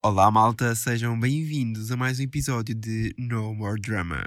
Olá, 0.00 0.30
malta, 0.30 0.76
sejam 0.76 1.18
bem-vindos 1.18 1.90
a 1.90 1.96
mais 1.96 2.20
um 2.20 2.22
episódio 2.22 2.72
de 2.72 3.12
No 3.18 3.52
More 3.52 3.80
Drama. 3.80 4.22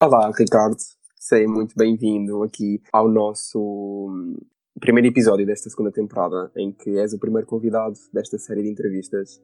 Olá, 0.00 0.32
Ricardo. 0.34 0.76
Seja 1.14 1.46
muito 1.46 1.74
bem-vindo 1.76 2.42
aqui 2.42 2.80
ao 2.90 3.06
nosso 3.06 3.60
hum, 4.08 4.34
primeiro 4.80 5.08
episódio 5.08 5.44
desta 5.44 5.68
segunda 5.68 5.92
temporada, 5.92 6.50
em 6.56 6.72
que 6.72 6.98
és 6.98 7.12
o 7.12 7.18
primeiro 7.18 7.46
convidado 7.46 7.98
desta 8.14 8.38
série 8.38 8.62
de 8.62 8.70
entrevistas. 8.70 9.36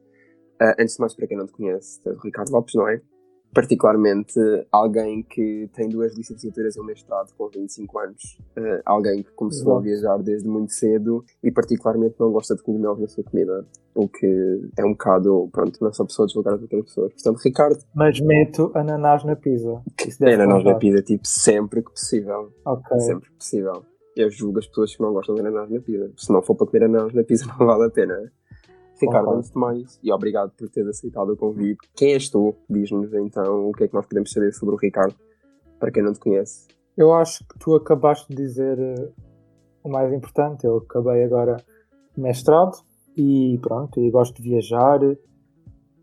Uh, 0.59 0.73
antes 0.79 0.95
de 0.95 0.99
mais, 0.99 1.13
para 1.13 1.27
quem 1.27 1.37
não 1.37 1.45
te 1.45 1.53
conhece, 1.53 2.01
és 2.07 2.17
o 2.17 2.21
Ricardo 2.21 2.51
Lopes, 2.51 2.73
não 2.73 2.89
é? 2.89 2.99
Particularmente 3.53 4.39
alguém 4.71 5.23
que 5.23 5.69
tem 5.73 5.89
duas 5.89 6.15
licenciaturas 6.15 6.75
e 6.75 6.79
um 6.79 6.83
mestrado 6.83 7.33
com 7.37 7.49
25 7.49 7.99
anos, 7.99 8.39
uh, 8.57 8.81
alguém 8.85 9.23
que 9.23 9.31
começou 9.31 9.73
Exato. 9.73 9.77
a 9.77 9.81
viajar 9.81 10.23
desde 10.23 10.47
muito 10.47 10.73
cedo 10.73 11.23
e 11.43 11.51
particularmente 11.51 12.15
não 12.19 12.31
gosta 12.31 12.55
de 12.55 12.61
cogumelos 12.61 12.99
na 12.99 13.07
sua 13.07 13.23
comida, 13.23 13.65
o 13.95 14.07
que 14.07 14.69
é 14.77 14.85
um 14.85 14.91
bocado, 14.91 15.49
pronto, 15.51 15.77
não 15.81 15.91
sou 15.91 16.05
pessoa 16.05 16.27
de 16.27 16.33
julgar 16.33 16.53
as 16.53 16.61
outras 16.61 16.85
pessoas. 16.85 17.13
Portanto, 17.13 17.41
Ricardo... 17.43 17.79
Mas 17.93 18.19
meto 18.19 18.71
ananás 18.75 19.23
na 19.23 19.35
pizza. 19.35 19.81
É 20.21 20.33
ananás 20.33 20.63
na 20.63 20.75
pizza, 20.75 21.01
tipo, 21.01 21.27
sempre 21.27 21.81
que 21.81 21.91
possível. 21.91 22.53
Ok. 22.65 22.99
Sempre 22.99 23.29
que 23.29 23.35
possível. 23.35 23.83
Eu 24.15 24.29
julgo 24.29 24.59
as 24.59 24.67
pessoas 24.67 24.95
que 24.95 25.01
não 25.01 25.13
gostam 25.13 25.35
de 25.35 25.41
ananás 25.41 25.69
na 25.69 25.79
pizza. 25.79 26.11
Se 26.17 26.31
não 26.31 26.41
for 26.41 26.55
para 26.55 26.67
comer 26.67 26.85
ananás 26.85 27.13
na 27.13 27.23
pizza, 27.23 27.45
não 27.59 27.65
vale 27.65 27.85
a 27.85 27.89
pena. 27.89 28.31
Ricardo, 29.01 29.31
antes 29.31 29.51
de 29.51 29.57
mais, 29.57 29.99
e 30.03 30.11
obrigado 30.11 30.51
por 30.51 30.69
teres 30.69 30.89
aceitado 30.89 31.33
o 31.33 31.37
convite. 31.37 31.89
Quem 31.95 32.13
és 32.13 32.29
tu? 32.29 32.55
Diz-nos 32.69 33.13
então 33.13 33.69
o 33.69 33.71
que 33.71 33.85
é 33.85 33.87
que 33.87 33.93
nós 33.93 34.05
podemos 34.05 34.31
saber 34.31 34.53
sobre 34.53 34.75
o 34.75 34.77
Ricardo, 34.77 35.15
para 35.79 35.91
quem 35.91 36.03
não 36.03 36.13
te 36.13 36.19
conhece. 36.19 36.67
Eu 36.97 37.13
acho 37.13 37.47
que 37.47 37.57
tu 37.57 37.75
acabaste 37.75 38.27
de 38.27 38.35
dizer 38.35 38.77
uh, 38.77 39.13
o 39.83 39.89
mais 39.89 40.11
importante. 40.11 40.65
Eu 40.65 40.77
acabei 40.77 41.23
agora 41.23 41.55
mestrado 42.17 42.77
e 43.15 43.57
pronto, 43.61 43.99
e 44.01 44.11
gosto 44.11 44.41
de 44.41 44.49
viajar. 44.49 44.99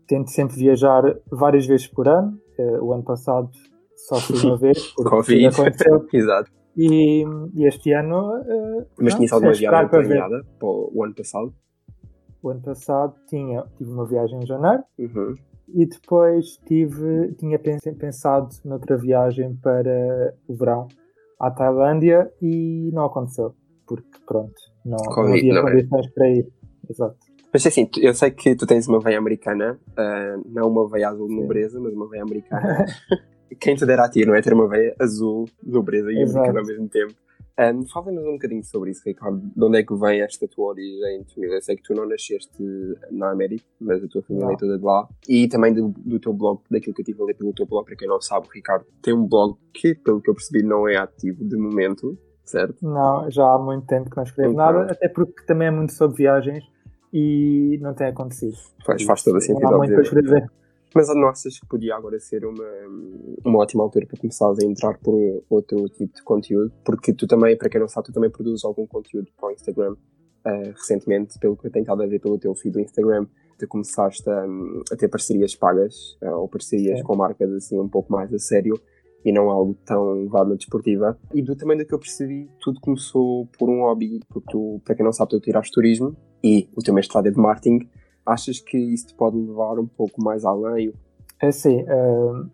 Tento 0.07 0.31
sempre 0.31 0.55
viajar 0.55 1.03
várias 1.31 1.67
vezes 1.67 1.85
por 1.85 2.07
ano. 2.07 2.39
Uh, 2.57 2.83
o 2.83 2.93
ano 2.93 3.03
passado 3.03 3.51
só 3.95 4.15
fui 4.15 4.39
uma 4.39 4.57
vez, 4.57 4.91
Covid. 4.93 5.45
aconteceu. 5.45 6.05
Exato. 6.11 6.51
E, 6.75 7.23
e, 7.53 7.67
este 7.67 7.91
ano. 7.91 8.35
Uh, 8.41 8.85
Mas 8.99 9.13
tinha 9.13 9.29
alguma 9.31 9.53
viagem 9.53 9.89
planeada 9.89 10.43
para 10.57 10.67
o 10.67 11.03
ano 11.03 11.13
passado? 11.13 11.53
O 12.47 12.51
ano 12.51 12.61
passado 12.61 13.13
tinha, 13.27 13.63
tive 13.77 13.91
uma 13.91 14.05
viagem 14.05 14.39
em 14.39 14.45
janeiro 14.45 14.83
uhum. 14.97 15.35
e 15.73 15.85
depois 15.85 16.57
tive, 16.65 17.33
tinha 17.33 17.59
pensado 17.59 18.49
noutra 18.63 18.97
viagem 18.97 19.55
para 19.55 20.33
o 20.47 20.55
verão 20.55 20.87
à 21.39 21.51
Tailândia 21.51 22.31
e 22.41 22.89
não 22.93 23.05
aconteceu, 23.05 23.53
porque 23.85 24.17
pronto, 24.25 24.55
não, 24.85 24.97
não 24.97 25.33
havia 25.33 25.53
não 25.53 25.67
é? 25.67 25.71
condições 25.71 26.07
é. 26.07 26.09
para 26.09 26.29
ir. 26.29 26.47
Exato. 26.89 27.17
Mas 27.53 27.65
assim, 27.65 27.89
eu 27.97 28.13
sei 28.13 28.31
que 28.31 28.55
tu 28.55 28.65
tens 28.65 28.87
uma 28.87 28.99
veia 28.99 29.17
americana, 29.17 29.79
uh, 29.91 30.43
não 30.45 30.69
uma 30.69 30.87
veia 30.87 31.09
azul 31.09 31.27
de 31.27 31.35
nobreza, 31.35 31.79
mas 31.79 31.93
uma 31.93 32.07
veia 32.09 32.23
americana. 32.23 32.85
Quem 33.59 33.75
te 33.75 33.85
dera 33.85 34.05
a 34.05 34.09
ti, 34.09 34.25
não 34.25 34.35
é? 34.35 34.41
Ter 34.41 34.53
uma 34.53 34.67
veia 34.67 34.95
azul, 34.99 35.45
nobreza 35.63 36.11
e 36.11 36.21
americana 36.21 36.59
ao 36.59 36.65
mesmo 36.65 36.87
tempo. 36.89 37.13
Um, 37.59 37.87
Fala-nos 37.87 38.23
um 38.23 38.33
bocadinho 38.33 38.63
sobre 38.63 38.91
isso, 38.91 39.01
Ricardo. 39.03 39.39
De 39.39 39.63
onde 39.63 39.79
é 39.79 39.83
que 39.83 39.95
vem 39.95 40.21
esta 40.21 40.47
tua 40.47 40.67
origem? 40.67 41.25
Eu 41.37 41.61
sei 41.61 41.75
que 41.75 41.81
tu 41.81 41.95
não 41.95 42.07
nasceste 42.07 42.63
na 43.09 43.31
América, 43.31 43.65
mas 43.81 44.03
a 44.03 44.07
tua 44.07 44.21
família 44.21 44.53
é 44.53 44.57
toda 44.57 44.77
de 44.77 44.83
lá. 44.83 45.07
E 45.27 45.47
também 45.47 45.73
do, 45.73 45.89
do, 45.97 46.19
teu 46.19 46.33
blog, 46.33 46.61
daquilo 46.69 46.93
que 46.93 47.01
eu 47.01 47.05
tive 47.05 47.21
a 47.21 47.25
ler 47.25 47.33
pelo 47.33 47.53
teu 47.53 47.65
blog, 47.65 47.85
para 47.85 47.95
quem 47.95 48.07
não 48.07 48.21
sabe, 48.21 48.47
Ricardo 48.53 48.85
tem 49.01 49.13
um 49.13 49.27
blog 49.27 49.57
que, 49.73 49.95
pelo 49.95 50.21
que 50.21 50.29
eu 50.29 50.35
percebi, 50.35 50.61
não 50.61 50.87
é 50.87 50.97
ativo 50.97 51.43
de 51.43 51.57
momento, 51.57 52.15
certo? 52.45 52.77
Não, 52.85 53.29
já 53.31 53.51
há 53.51 53.57
muito 53.57 53.87
tempo 53.87 54.09
que 54.09 54.17
não 54.17 54.23
escrevo 54.23 54.51
então, 54.51 54.65
nada, 54.65 54.91
até 54.91 55.09
porque 55.09 55.43
também 55.45 55.67
é 55.67 55.71
muito 55.71 55.93
sobre 55.93 56.17
viagens 56.17 56.63
e 57.11 57.79
não 57.81 57.95
tem 57.95 58.07
acontecido. 58.07 58.55
Faz, 58.85 59.01
faz 59.01 59.23
todo 59.23 59.41
sentido, 59.41 59.63
não 59.63 59.75
há 59.75 59.77
muito 59.77 59.93
para 59.93 60.03
escrever. 60.03 60.51
Mas 60.95 61.07
não 61.09 61.27
achas 61.27 61.59
que 61.59 61.67
podia 61.67 61.95
agora 61.95 62.19
ser 62.19 62.45
uma, 62.45 62.65
uma 63.45 63.59
ótima 63.59 63.83
altura 63.83 64.05
para 64.07 64.19
começares 64.19 64.57
a 64.59 64.65
entrar 64.65 64.97
por 64.99 65.43
outro 65.49 65.87
tipo 65.89 66.15
de 66.15 66.23
conteúdo? 66.23 66.71
Porque 66.83 67.13
tu 67.13 67.27
também, 67.27 67.57
para 67.57 67.69
quem 67.69 67.79
não 67.79 67.87
sabe, 67.87 68.07
tu 68.07 68.13
também 68.13 68.29
produzes 68.29 68.63
algum 68.63 68.87
conteúdo 68.87 69.27
para 69.37 69.49
o 69.49 69.51
Instagram 69.51 69.93
uh, 69.93 70.71
recentemente, 70.71 71.37
pelo 71.39 71.57
que 71.57 71.67
eu 71.67 71.71
tenho 71.71 71.83
estado 71.83 72.03
a 72.03 72.07
ver 72.07 72.19
pelo 72.19 72.39
teu 72.39 72.55
feed 72.55 72.73
do 72.73 72.79
Instagram, 72.79 73.27
tu 73.59 73.67
começaste 73.67 74.27
a, 74.29 74.45
a 74.91 74.95
ter 74.95 75.07
parcerias 75.07 75.55
pagas 75.55 76.17
uh, 76.21 76.35
ou 76.35 76.47
parcerias 76.47 77.01
com 77.01 77.15
marcas 77.15 77.51
assim 77.51 77.79
um 77.79 77.89
pouco 77.89 78.11
mais 78.11 78.33
a 78.33 78.39
sério 78.39 78.79
e 79.25 79.31
não 79.31 79.49
algo 79.49 79.75
tão 79.85 80.27
vado 80.29 80.51
na 80.51 80.55
desportiva. 80.55 81.19
E 81.33 81.41
do 81.41 81.55
também 81.55 81.77
do 81.77 81.85
que 81.85 81.93
eu 81.93 81.99
percebi, 81.99 82.49
tudo 82.61 82.79
começou 82.79 83.47
por 83.59 83.69
um 83.69 83.81
hobby, 83.81 84.21
porque 84.29 84.51
tu, 84.51 84.81
para 84.85 84.95
quem 84.95 85.03
não 85.03 85.11
sabe, 85.11 85.31
tu 85.31 85.39
tiraste 85.39 85.73
turismo 85.73 86.15
e 86.43 86.69
o 86.75 86.81
teu 86.81 86.93
mestrado 86.93 87.27
é 87.27 87.31
de 87.31 87.37
marketing 87.37 87.89
Achas 88.27 88.59
que 88.59 88.77
isso 88.77 89.07
te 89.07 89.15
pode 89.15 89.37
levar 89.37 89.79
um 89.79 89.87
pouco 89.87 90.21
mais 90.21 90.43
além? 90.43 90.93
É 91.41 91.47
assim, 91.47 91.81
uh, 91.83 92.49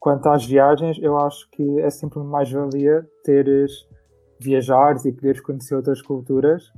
quanto 0.00 0.28
às 0.28 0.44
viagens, 0.44 0.98
eu 1.00 1.16
acho 1.18 1.48
que 1.50 1.80
é 1.80 1.88
sempre 1.88 2.18
mais-valia 2.18 3.08
teres 3.22 3.86
viajares 4.40 5.04
e 5.04 5.12
poderes 5.12 5.40
conhecer 5.40 5.76
outras 5.76 6.02
culturas, 6.02 6.72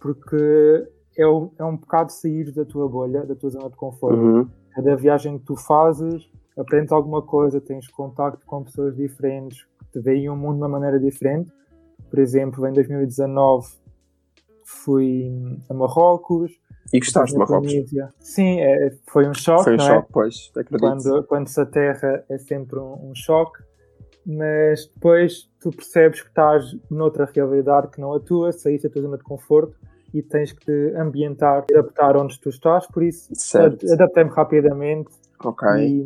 porque 0.00 0.88
é 1.14 1.26
um, 1.26 1.50
é 1.58 1.64
um 1.64 1.76
bocado 1.76 2.10
sair 2.10 2.50
da 2.52 2.64
tua 2.64 2.88
bolha, 2.88 3.26
da 3.26 3.34
tua 3.34 3.50
zona 3.50 3.68
de 3.68 3.76
conforto. 3.76 4.18
Uhum. 4.18 4.48
Cada 4.70 4.96
viagem 4.96 5.38
que 5.38 5.44
tu 5.44 5.56
fazes, 5.56 6.30
aprendes 6.56 6.90
alguma 6.90 7.20
coisa, 7.20 7.60
tens 7.60 7.86
contacto 7.88 8.46
com 8.46 8.64
pessoas 8.64 8.96
diferentes, 8.96 9.66
que 9.80 9.92
te 9.92 10.00
veem 10.00 10.30
o 10.30 10.36
mundo 10.36 10.54
de 10.54 10.62
uma 10.62 10.68
maneira 10.68 10.98
diferente. 10.98 11.52
Por 12.08 12.18
exemplo, 12.18 12.66
em 12.66 12.72
2019 12.72 13.68
fui 14.64 15.30
a 15.68 15.74
Marrocos, 15.74 16.52
e 16.92 16.98
gostaste 16.98 17.32
de 17.32 17.38
Marrocos? 17.38 17.72
Sim, 18.20 18.60
é, 18.60 18.92
foi 19.06 19.28
um 19.28 19.34
choque. 19.34 19.64
Foi 19.64 19.72
um 19.74 19.76
é? 19.76 19.86
choque, 19.86 20.08
pois, 20.12 20.50
acredito. 20.56 20.80
Quando, 20.80 21.24
quando 21.24 21.48
se 21.48 21.60
aterra 21.60 22.24
é 22.28 22.38
sempre 22.38 22.78
um, 22.78 23.10
um, 23.10 23.14
choque, 23.14 23.62
mas 24.26 24.86
depois 24.86 25.48
tu 25.60 25.70
percebes 25.70 26.22
que 26.22 26.28
estás 26.28 26.76
noutra 26.90 27.30
realidade 27.32 27.88
que 27.88 28.00
não 28.00 28.12
a 28.12 28.20
tua, 28.20 28.52
saíste 28.52 28.88
da 28.88 28.92
tua 28.92 29.02
zona 29.02 29.16
de 29.16 29.24
conforto 29.24 29.76
e 30.12 30.22
tens 30.22 30.52
que 30.52 30.64
te 30.64 30.96
ambientar, 30.96 31.64
adaptar 31.70 32.16
onde 32.16 32.40
tu 32.40 32.48
estás, 32.48 32.86
por 32.88 33.02
isso 33.02 33.30
adaptei-me 33.92 34.30
rapidamente. 34.30 35.10
Ok. 35.44 35.68
E, 35.78 36.04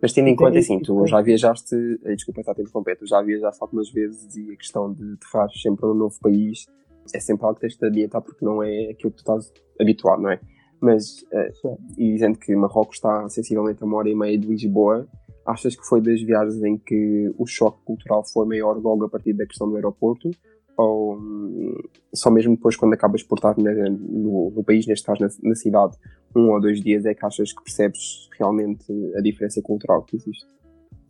mas 0.00 0.12
tendo 0.12 0.28
em 0.28 0.36
conta 0.36 0.58
assim, 0.58 0.80
tu 0.80 1.06
já 1.06 1.20
viajaste, 1.20 1.74
eh, 2.04 2.14
desculpa 2.14 2.40
estar 2.40 2.54
a 2.56 2.62
interromper, 2.62 2.96
tu 2.96 3.06
já 3.06 3.20
viajaste 3.20 3.58
algumas 3.60 3.90
vezes 3.90 4.34
e 4.36 4.52
a 4.52 4.56
questão 4.56 4.92
de 4.92 5.16
te 5.16 5.26
faz 5.26 5.52
sempre 5.60 5.86
um 5.86 5.94
novo 5.94 6.16
país 6.20 6.66
é 7.14 7.20
sempre 7.20 7.44
algo 7.44 7.56
que 7.56 7.62
tens 7.62 7.76
de 7.76 7.86
adiantar 7.86 8.22
porque 8.22 8.44
não 8.44 8.62
é 8.62 8.90
aquilo 8.90 9.10
que 9.10 9.16
tu 9.16 9.20
estás 9.20 9.52
habituado, 9.80 10.22
não 10.22 10.30
é? 10.30 10.40
Mas, 10.80 11.22
uh, 11.32 11.78
e 11.96 12.12
dizendo 12.12 12.38
que 12.38 12.54
Marrocos 12.54 12.96
está 12.96 13.28
sensivelmente 13.28 13.82
a 13.82 13.86
uma 13.86 13.96
hora 13.96 14.08
e 14.08 14.14
meia 14.14 14.38
de 14.38 14.46
Lisboa, 14.46 15.08
achas 15.44 15.74
que 15.74 15.84
foi 15.84 16.00
das 16.00 16.20
viagens 16.22 16.62
em 16.62 16.76
que 16.76 17.32
o 17.36 17.46
choque 17.46 17.82
cultural 17.84 18.22
foi 18.24 18.46
maior 18.46 18.76
logo 18.80 19.04
a 19.04 19.08
partir 19.08 19.32
da 19.32 19.46
questão 19.46 19.68
do 19.68 19.76
aeroporto? 19.76 20.30
Ou 20.76 21.16
um, 21.16 21.74
só 22.14 22.30
mesmo 22.30 22.54
depois, 22.54 22.76
quando 22.76 22.92
acabas 22.92 23.22
por 23.22 23.38
estar 23.38 23.58
na, 23.58 23.72
no, 23.72 24.50
no, 24.50 24.62
país, 24.62 24.86
neste 24.86 25.04
caso 25.04 25.20
na, 25.20 25.28
na, 25.42 25.54
cidade, 25.56 25.96
um 26.36 26.50
ou 26.50 26.60
dois 26.60 26.80
dias, 26.80 27.04
é 27.04 27.14
que 27.14 27.26
achas 27.26 27.52
que 27.52 27.64
percebes 27.64 28.28
realmente 28.38 28.86
a 29.16 29.20
diferença 29.20 29.60
cultural 29.60 30.04
que 30.04 30.16
existe? 30.16 30.46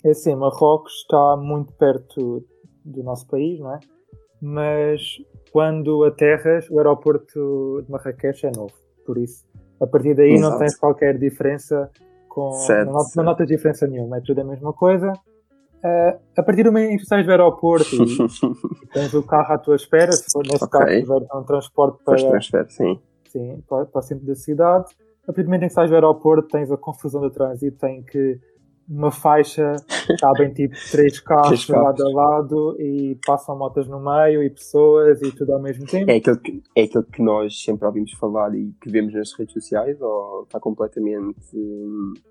É 0.03 0.11
assim, 0.11 0.35
Marrocos 0.35 0.93
está 1.03 1.37
muito 1.37 1.75
perto 1.75 2.43
do 2.83 3.03
nosso 3.03 3.27
país, 3.27 3.61
não 3.61 3.75
é? 3.75 3.81
Mas 4.41 5.01
quando 5.53 6.05
aterras, 6.05 6.69
o 6.71 6.79
aeroporto 6.79 7.83
de 7.85 7.91
Marrakech 7.91 8.47
é 8.47 8.53
novo. 8.55 8.75
Por 9.05 9.19
isso, 9.19 9.45
a 9.81 9.87
partir 9.87 10.15
daí 10.15 10.33
Exato. 10.33 10.51
não 10.51 10.59
tens 10.59 10.77
qualquer 10.77 11.19
diferença 11.19 11.91
com. 12.29 12.53
Certo, 12.53 12.93
não, 12.93 13.05
não 13.17 13.25
notas 13.25 13.47
diferença 13.47 13.87
nenhuma, 13.87 14.19
é 14.19 14.21
tudo 14.21 14.41
a 14.41 14.45
mesma 14.45 14.73
coisa. 14.73 15.13
Uh, 15.79 16.19
a 16.37 16.43
partir 16.43 16.65
do 16.65 16.73
momento 16.73 16.93
em 16.93 16.97
que 16.97 17.07
sais 17.07 17.25
do 17.25 17.31
aeroporto 17.31 17.89
e, 18.03 18.87
tens 18.93 19.15
o 19.15 19.23
carro 19.23 19.55
à 19.55 19.59
tua 19.59 19.77
espera, 19.77 20.11
se 20.11 20.25
for 20.33 20.45
nesse 20.45 20.65
okay. 20.65 20.81
caso 20.81 21.01
tiver 21.01 21.37
um 21.37 21.45
transporte 21.45 22.03
para, 22.05 22.17
transfer, 22.17 22.67
sim. 22.69 23.01
Sim, 23.29 23.63
para, 23.69 23.87
para 23.87 23.99
o 24.01 24.03
centro 24.03 24.27
da 24.27 24.35
cidade, 24.35 24.87
a 25.23 25.27
partir 25.27 25.43
do 25.43 25.47
momento 25.47 25.63
em 25.65 25.69
que 25.69 25.75
sais 25.75 25.89
do 25.89 25.95
aeroporto 25.95 26.49
tens 26.49 26.71
a 26.73 26.77
confusão 26.77 27.21
do 27.21 27.31
trânsito, 27.31 27.79
tem 27.79 28.03
que 28.03 28.41
uma 28.89 29.11
faixa, 29.11 29.77
cabem 30.19 30.53
tipo 30.53 30.75
três 30.91 31.21
carros, 31.21 31.67
três 31.67 31.69
lado 31.69 32.07
a 32.07 32.11
lado 32.11 32.77
e 32.81 33.19
passam 33.27 33.57
motas 33.59 33.87
no 33.87 34.01
meio 34.01 34.43
e 34.43 34.49
pessoas 34.49 35.21
e 35.21 35.31
tudo 35.31 35.53
ao 35.53 35.63
mesmo 35.63 35.85
tempo. 35.87 36.11
É 36.11 36.17
aquilo 36.17 36.39
que, 36.39 36.63
é 36.75 36.83
aquilo 36.85 37.05
que 37.05 37.23
nós 37.23 37.63
sempre 37.63 37.87
ouvimos 37.87 38.13
falar 38.13 38.55
e 38.55 38.73
que 38.81 38.91
vemos 38.91 39.13
nas 39.13 39.33
redes 39.35 39.53
sociais 39.53 40.01
ou 40.01 40.45
está 40.45 40.59
completamente. 40.59 41.37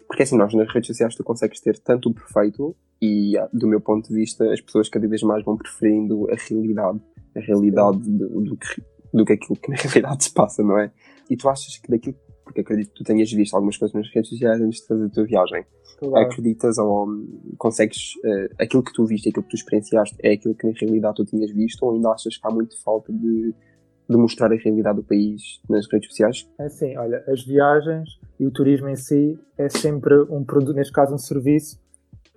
Porque 0.08 0.24
assim, 0.24 0.38
nós 0.38 0.54
nas 0.54 0.72
redes 0.74 0.88
sociais 0.88 1.16
tu 1.16 1.24
consegues 1.24 1.60
ter 1.62 1.78
tanto 1.78 2.10
o 2.10 2.14
perfeito 2.14 2.76
e 3.00 3.34
do 3.54 3.68
meu 3.68 3.80
ponto 3.80 4.10
de 4.10 4.16
vista 4.16 4.52
as 4.52 4.60
pessoas 4.60 4.90
cada 4.90 5.08
vez 5.08 5.22
mais 5.22 5.46
vão 5.46 5.56
preferindo 5.56 6.28
a 6.32 6.36
realidade, 6.36 7.00
a 7.36 7.40
realidade 7.40 8.00
do, 8.00 8.42
do, 8.42 8.58
que, 8.58 8.84
do 9.14 9.24
que 9.24 9.34
aquilo 9.34 9.60
que 9.60 9.70
na 9.70 9.78
realidade 9.82 10.24
se 10.24 10.34
passa, 10.34 10.64
não 10.64 10.80
é? 10.80 10.92
E 11.30 11.38
tu 11.38 11.48
achas 11.48 11.78
que 11.78 11.92
daquilo 11.92 12.16
porque 12.48 12.62
acredito 12.62 12.90
que 12.90 12.96
tu 12.96 13.04
tenhas 13.04 13.32
visto 13.32 13.54
algumas 13.54 13.78
coisas 13.78 13.94
nas 13.94 14.10
redes 14.14 14.30
sociais 14.30 14.62
antes 14.62 14.80
de 14.80 14.88
fazer 14.88 15.06
a 15.06 15.10
tua 15.10 15.26
viagem. 15.26 15.66
Claro. 16.00 16.26
Acreditas 16.26 16.78
ou 16.78 17.08
hum, 17.08 17.54
consegues, 17.58 18.16
uh, 18.18 18.56
aquilo 18.60 18.82
que 18.82 18.94
tu 18.94 19.06
viste, 19.06 19.30
aquilo 19.30 19.44
que 19.44 19.50
tu 19.50 19.56
experienciaste, 19.56 20.16
é 20.24 20.34
aquilo 20.34 20.56
que 20.56 20.66
na 20.66 20.74
realidade 20.80 21.16
tu 21.16 21.26
tinhas 21.26 21.52
visto, 21.52 21.84
ou 21.84 21.94
ainda 21.94 22.10
achas 22.12 22.38
que 22.38 22.48
há 22.48 22.52
muito 22.52 22.82
falta 22.82 23.12
de, 23.12 23.54
de 24.10 24.18
mostrar 24.18 24.52
a 24.52 24.56
realidade 24.56 24.96
do 24.96 25.04
país 25.04 25.60
nas 25.70 25.86
redes 25.92 26.10
sociais? 26.10 26.50
É 26.60 26.66
assim, 26.66 26.98
olha, 26.98 27.24
as 27.28 27.44
viagens 27.44 28.10
e 28.40 28.48
o 28.48 28.52
turismo 28.52 28.88
em 28.88 28.96
si 28.96 29.38
é 29.58 29.68
sempre 29.70 30.16
um 30.30 30.44
produto, 30.44 30.76
neste 30.76 30.94
caso 30.94 31.14
um 31.14 31.18
serviço, 31.18 31.80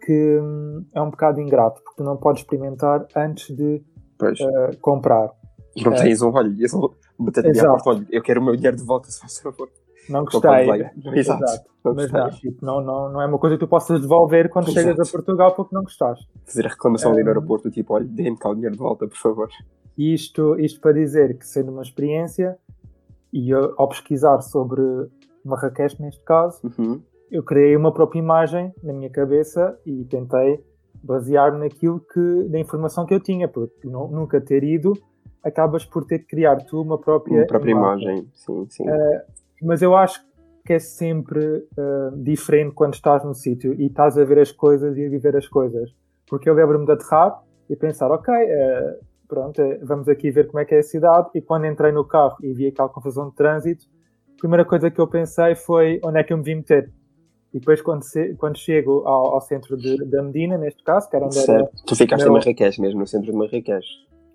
que 0.04 0.38
hum, 0.40 0.84
é 0.94 1.00
um 1.00 1.10
bocado 1.10 1.40
ingrato, 1.40 1.80
porque 1.82 1.98
tu 1.98 2.04
não 2.04 2.16
podes 2.16 2.42
experimentar 2.42 3.06
antes 3.14 3.54
de 3.54 3.82
uh, 4.22 4.76
comprar. 4.80 5.30
E 5.76 5.84
não 5.84 5.92
é. 5.92 6.02
tens 6.02 6.20
um, 6.22 6.32
olha, 6.32 6.52
eu 6.58 6.94
bater 7.18 7.46
a 7.46 7.64
porta, 7.64 7.90
olha, 7.90 8.06
eu 8.10 8.22
quero 8.22 8.40
o 8.40 8.44
meu 8.44 8.56
dinheiro 8.56 8.76
de 8.76 8.82
volta, 8.82 9.10
se 9.10 9.20
faz 9.20 9.38
favor. 9.38 9.70
Não 10.10 10.24
gostei. 10.24 10.90
Exato. 11.14 11.70
Mas 11.82 12.12
não, 12.12 12.30
tipo, 12.30 12.64
não, 12.64 12.80
não, 12.82 13.12
não 13.12 13.22
é 13.22 13.26
uma 13.26 13.38
coisa 13.38 13.56
que 13.56 13.60
tu 13.60 13.68
possas 13.68 14.00
devolver 14.00 14.50
quando 14.50 14.68
Exato. 14.68 14.86
chegas 14.86 15.08
a 15.08 15.10
Portugal 15.10 15.54
porque 15.54 15.74
não 15.74 15.82
gostaste. 15.82 16.28
Fazer 16.44 16.66
a 16.66 16.68
reclamação 16.68 17.12
ali 17.12 17.22
no 17.22 17.28
aeroporto, 17.28 17.70
tipo, 17.70 17.94
olha, 17.94 18.04
dê-me 18.04 18.36
cá 18.36 18.50
o 18.50 18.54
dinheiro 18.54 18.74
de 18.74 18.78
volta, 18.78 19.06
por 19.06 19.16
favor. 19.16 19.48
Isto, 19.96 20.58
isto 20.58 20.80
para 20.80 20.92
dizer 20.92 21.38
que 21.38 21.46
sendo 21.46 21.72
uma 21.72 21.82
experiência, 21.82 22.58
e 23.32 23.50
eu, 23.50 23.74
ao 23.78 23.88
pesquisar 23.88 24.40
sobre 24.42 24.82
Marrakech 25.44 26.00
neste 26.00 26.22
caso, 26.22 26.60
uhum. 26.78 27.00
eu 27.30 27.42
criei 27.42 27.74
uma 27.76 27.92
própria 27.92 28.18
imagem 28.18 28.72
na 28.82 28.92
minha 28.92 29.10
cabeça 29.10 29.78
e 29.86 30.04
tentei 30.04 30.62
basear-me 31.02 31.60
naquilo 31.60 32.00
que, 32.00 32.44
da 32.48 32.58
informação 32.58 33.06
que 33.06 33.14
eu 33.14 33.20
tinha, 33.20 33.48
porque 33.48 33.88
não, 33.88 34.08
nunca 34.08 34.40
ter 34.40 34.62
ido, 34.62 34.92
acabas 35.42 35.84
por 35.84 36.04
ter 36.04 36.20
que 36.20 36.26
criar 36.26 36.56
tu 36.56 36.80
uma 36.80 36.98
própria, 36.98 37.38
uma 37.38 37.46
própria 37.46 37.70
imagem. 37.70 38.08
imagem. 38.08 38.28
Sim, 38.34 38.66
sim. 38.68 38.84
Uh, 38.88 39.20
mas 39.62 39.82
eu 39.82 39.94
acho 39.96 40.20
que 40.64 40.74
é 40.74 40.78
sempre 40.78 41.44
uh, 41.44 42.16
diferente 42.22 42.74
quando 42.74 42.94
estás 42.94 43.24
no 43.24 43.34
sítio 43.34 43.74
e 43.74 43.86
estás 43.86 44.16
a 44.18 44.24
ver 44.24 44.38
as 44.38 44.52
coisas 44.52 44.96
e 44.96 45.04
a 45.04 45.08
viver 45.08 45.36
as 45.36 45.48
coisas. 45.48 45.90
Porque 46.28 46.48
eu 46.48 46.54
lembro-me 46.54 46.86
de 46.86 46.92
aterrar 46.92 47.42
e 47.68 47.76
pensar, 47.76 48.10
ok, 48.10 48.32
uh, 48.32 49.04
pronto, 49.26 49.62
vamos 49.82 50.08
aqui 50.08 50.30
ver 50.30 50.46
como 50.46 50.60
é 50.60 50.64
que 50.64 50.74
é 50.74 50.78
a 50.78 50.82
cidade. 50.82 51.28
E 51.34 51.40
quando 51.40 51.66
entrei 51.66 51.92
no 51.92 52.04
carro 52.04 52.36
e 52.42 52.52
vi 52.52 52.68
aquela 52.68 52.88
confusão 52.88 53.28
de 53.30 53.34
trânsito, 53.34 53.86
a 54.34 54.38
primeira 54.38 54.64
coisa 54.64 54.90
que 54.90 55.00
eu 55.00 55.08
pensei 55.08 55.54
foi 55.54 56.00
onde 56.04 56.18
é 56.18 56.24
que 56.24 56.32
eu 56.32 56.38
me 56.38 56.44
vim 56.44 56.56
meter. 56.56 56.92
E 57.52 57.58
depois, 57.58 57.82
quando, 57.82 58.04
se, 58.04 58.36
quando 58.36 58.56
chego 58.56 59.02
ao, 59.04 59.34
ao 59.34 59.40
centro 59.40 59.76
de, 59.76 60.04
da 60.04 60.22
Medina, 60.22 60.56
neste 60.56 60.84
caso, 60.84 61.10
que 61.10 61.16
era 61.16 61.24
onde 61.24 61.34
certo. 61.34 61.50
era. 61.50 61.70
Tu 61.84 61.96
ficaste 61.96 62.22
meu... 62.22 62.32
em 62.32 62.38
Marrakech 62.38 62.80
mesmo, 62.80 63.00
no 63.00 63.06
centro 63.08 63.32
de 63.32 63.36
Marrakech. 63.36 63.86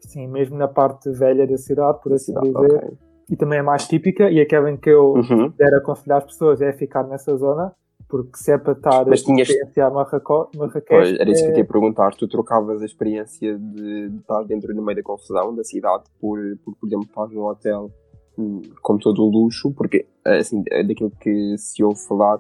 Sim, 0.02 0.28
mesmo 0.28 0.58
na 0.58 0.68
parte 0.68 1.10
velha 1.12 1.48
da 1.48 1.58
cidade, 1.58 2.02
por 2.04 2.12
assim 2.12 2.34
cidade, 2.34 2.48
dizer. 2.48 2.76
Okay 2.76 2.98
e 3.30 3.36
também 3.36 3.60
é 3.60 3.62
mais 3.62 3.88
típica 3.88 4.30
e 4.30 4.40
aquela 4.40 4.70
em 4.70 4.78
que 4.78 4.90
eu 4.90 5.14
uhum. 5.14 5.52
der 5.58 5.74
aconselhar 5.74 6.20
as 6.20 6.26
pessoas 6.26 6.62
é 6.62 6.72
ficar 6.74 7.04
nessa 7.04 7.36
zona 7.36 7.74
porque 8.08 8.38
se 8.38 8.52
é 8.52 8.58
para 8.58 8.74
estar 8.74 9.06
Mas 9.06 9.24
tinhas... 9.24 9.50
a 9.50 9.52
experienciar 9.52 9.92
Marrakech 9.92 10.86
pois, 10.88 11.20
era 11.20 11.30
isso 11.30 11.44
é... 11.44 11.48
que 11.48 11.54
eu 11.54 11.58
ia 11.58 11.66
perguntar 11.66 12.12
tu 12.16 12.28
trocavas 12.28 12.82
a 12.82 12.86
experiência 12.86 13.58
de, 13.58 14.10
de 14.10 14.18
estar 14.18 14.44
dentro 14.44 14.74
no 14.74 14.84
meio 14.84 14.98
da 14.98 15.04
confusão 15.04 15.56
da 15.56 15.64
cidade 15.64 16.04
por, 16.20 16.40
por, 16.64 16.76
por 16.76 16.88
exemplo, 16.88 17.06
estar 17.06 17.28
num 17.28 17.46
hotel 17.46 17.90
hum, 18.38 18.62
com 18.82 18.98
todo 18.98 19.24
o 19.24 19.30
luxo 19.30 19.72
porque, 19.74 20.06
assim, 20.24 20.64
daquilo 20.88 21.12
que 21.20 21.58
se 21.58 21.84
ouve 21.84 22.00
falar 22.08 22.40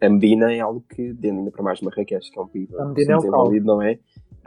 a 0.00 0.08
Medina 0.08 0.52
é 0.52 0.60
algo 0.60 0.84
que, 0.88 1.16
ainda 1.24 1.50
para 1.50 1.62
mais 1.62 1.80
Marrakech, 1.80 2.30
que 2.30 2.38
é 2.38 2.42
um 2.42 2.46
país 2.46 2.72
a 2.74 2.84
Medina 2.84 3.14
é 3.14 3.16
um 3.16 3.30
caos. 3.30 3.64
não 3.64 3.82
é? 3.82 3.98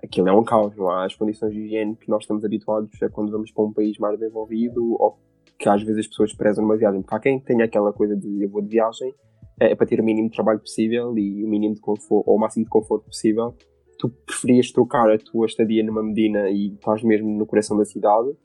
Aquilo 0.01 0.30
é 0.30 0.31
um 0.31 0.44
caos, 0.44 0.75
não 0.77 0.89
há 0.89 1.06
as 1.06 1.13
condições 1.13 1.53
de 1.53 1.59
higiene 1.59 1.95
que 1.95 2.09
nós 2.09 2.24
estamos 2.24 2.45
habituados 2.45 2.89
a 3.03 3.09
quando 3.09 3.31
vamos 3.31 3.51
para 3.51 3.63
um 3.65 3.74
país 3.74 3.98
mais 3.98 4.18
desenvolvido 4.18 4.95
ou 5.00 5.19
que 5.62 5.69
às 5.69 5.84
vezes 5.84 6.00
as 6.00 6.08
pessoas 6.08 6.34
prezam 6.34 6.63
numa 6.63 6.75
viagem. 6.75 7.02
Porque 7.02 7.16
há 7.16 7.19
quem 7.19 7.40
tenha 7.40 7.66
aquela 7.66 7.94
coisa 7.94 8.16
de 8.16 8.44
eu 8.44 8.50
vou 8.50 8.62
de 8.62 8.69
viagem 8.69 9.13
é, 9.60 9.75
para 9.75 9.86
ter 9.86 10.00
o 10.00 10.04
mínimo 10.04 10.28
de 10.28 10.36
trabalho 10.36 10.60
possível 10.60 11.16
e 11.18 11.46
o 11.46 11.48
mínimo 11.48 11.75
de 11.75 11.81
conforto, 11.81 12.28
ou 12.28 12.36
o 12.36 12.40
máximo 12.40 12.66
de 12.66 12.72
conforto 12.72 13.06
possível. 13.06 13.54
Tu 14.00 14.10
preferias 14.10 14.72
trocar 14.72 15.10
a 15.12 15.18
tua 15.19 15.46
estadia 15.46 15.84
numa 15.84 16.02
Medina 16.02 16.50
e 16.50 16.74
estás 16.74 17.04
mesmo 17.04 17.30
no 17.38 17.46
coração 17.46 17.78
da 17.78 17.86
cidade 17.86 18.36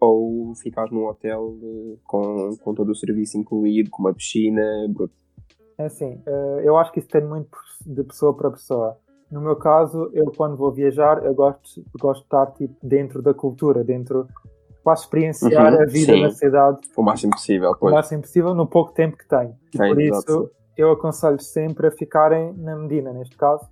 ou 0.00 0.52
ficar 0.56 0.90
num 0.90 1.06
hotel 1.06 1.56
eh, 1.62 1.96
com, 2.04 2.50
com 2.60 2.74
todo 2.74 2.90
o 2.90 2.94
serviço 2.96 3.38
incluído, 3.38 3.90
com 3.90 4.02
uma 4.02 4.12
piscina, 4.12 4.62
bruto? 4.88 5.14
É 5.78 5.84
assim, 5.84 6.20
eh, 6.26 6.62
eu 6.64 6.76
acho 6.76 6.92
que 6.92 6.98
isso 6.98 7.08
tem 7.08 7.24
muito 7.24 7.56
de 7.86 8.02
pessoa 8.02 8.36
para 8.36 8.50
pessoa. 8.50 8.98
No 9.30 9.40
meu 9.40 9.56
caso, 9.56 10.10
eu 10.12 10.30
quando 10.36 10.56
vou 10.56 10.72
viajar, 10.72 11.24
eu 11.24 11.32
gosto, 11.32 11.82
gosto 11.98 12.20
de 12.20 12.26
estar 12.26 12.46
tipo, 12.52 12.74
dentro 12.82 13.22
da 13.22 13.32
cultura, 13.32 13.84
dentro 13.84 14.26
para 14.84 14.92
experienciar 14.92 15.72
uhum, 15.72 15.82
a 15.82 15.86
vida 15.86 16.12
sim. 16.12 16.22
na 16.22 16.30
cidade 16.30 16.78
o 16.94 17.02
máximo 17.02 17.32
possível, 17.32 17.74
pois. 17.80 17.92
o 17.92 17.96
máximo 17.96 18.20
possível 18.20 18.54
no 18.54 18.66
pouco 18.66 18.92
tempo 18.92 19.16
que. 19.16 19.24
E 19.74 19.78
por 19.78 20.00
isso 20.00 20.50
eu 20.76 20.92
aconselho 20.92 21.40
sempre 21.40 21.86
a 21.86 21.90
ficarem 21.90 22.52
na 22.54 22.76
Medina, 22.76 23.12
neste 23.12 23.36
caso, 23.36 23.66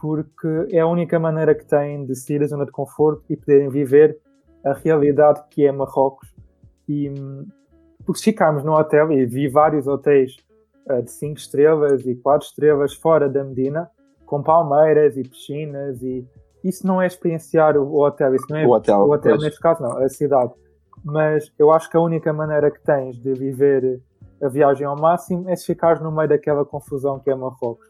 porque 0.00 0.66
é 0.70 0.80
a 0.80 0.86
única 0.86 1.18
maneira 1.18 1.54
que 1.54 1.64
têm 1.64 2.04
de 2.04 2.14
sair 2.16 2.40
da 2.40 2.46
zona 2.46 2.66
de 2.66 2.72
conforto 2.72 3.22
e 3.30 3.36
poderem 3.36 3.68
viver 3.68 4.18
a 4.64 4.72
realidade 4.72 5.42
que 5.50 5.64
é 5.64 5.72
Marrocos. 5.72 6.28
E 6.88 7.12
porque 8.04 8.20
se 8.20 8.24
ficarmos 8.24 8.64
no 8.64 8.72
hotel, 8.72 9.12
e 9.12 9.26
vi 9.26 9.48
vários 9.48 9.86
hotéis 9.86 10.36
uh, 10.88 11.02
de 11.02 11.10
5 11.10 11.38
estrelas 11.38 12.06
e 12.06 12.14
4 12.14 12.48
estrelas 12.48 12.94
fora 12.94 13.28
da 13.28 13.44
Medina, 13.44 13.90
com 14.24 14.42
palmeiras 14.42 15.16
e 15.16 15.22
piscinas 15.22 16.02
e 16.02 16.26
isso 16.64 16.86
não 16.86 17.00
é 17.00 17.06
experienciar 17.06 17.76
o 17.76 18.00
hotel, 18.00 18.34
isso 18.34 18.46
não 18.50 18.58
é 18.58 18.66
o 18.66 18.70
hotel, 18.70 19.00
o 19.00 19.12
hotel 19.12 19.38
neste 19.38 19.60
caso 19.60 19.82
não, 19.82 19.96
a 19.98 20.08
cidade. 20.08 20.52
Mas 21.04 21.52
eu 21.58 21.70
acho 21.70 21.90
que 21.90 21.96
a 21.96 22.00
única 22.00 22.32
maneira 22.32 22.70
que 22.70 22.80
tens 22.80 23.16
de 23.16 23.32
viver 23.32 24.00
a 24.42 24.48
viagem 24.48 24.86
ao 24.86 24.96
máximo 24.96 25.48
é 25.48 25.56
se 25.56 25.66
ficares 25.66 26.00
no 26.00 26.10
meio 26.10 26.28
daquela 26.28 26.64
confusão 26.64 27.18
que 27.18 27.30
é 27.30 27.34
Marrocos. 27.34 27.88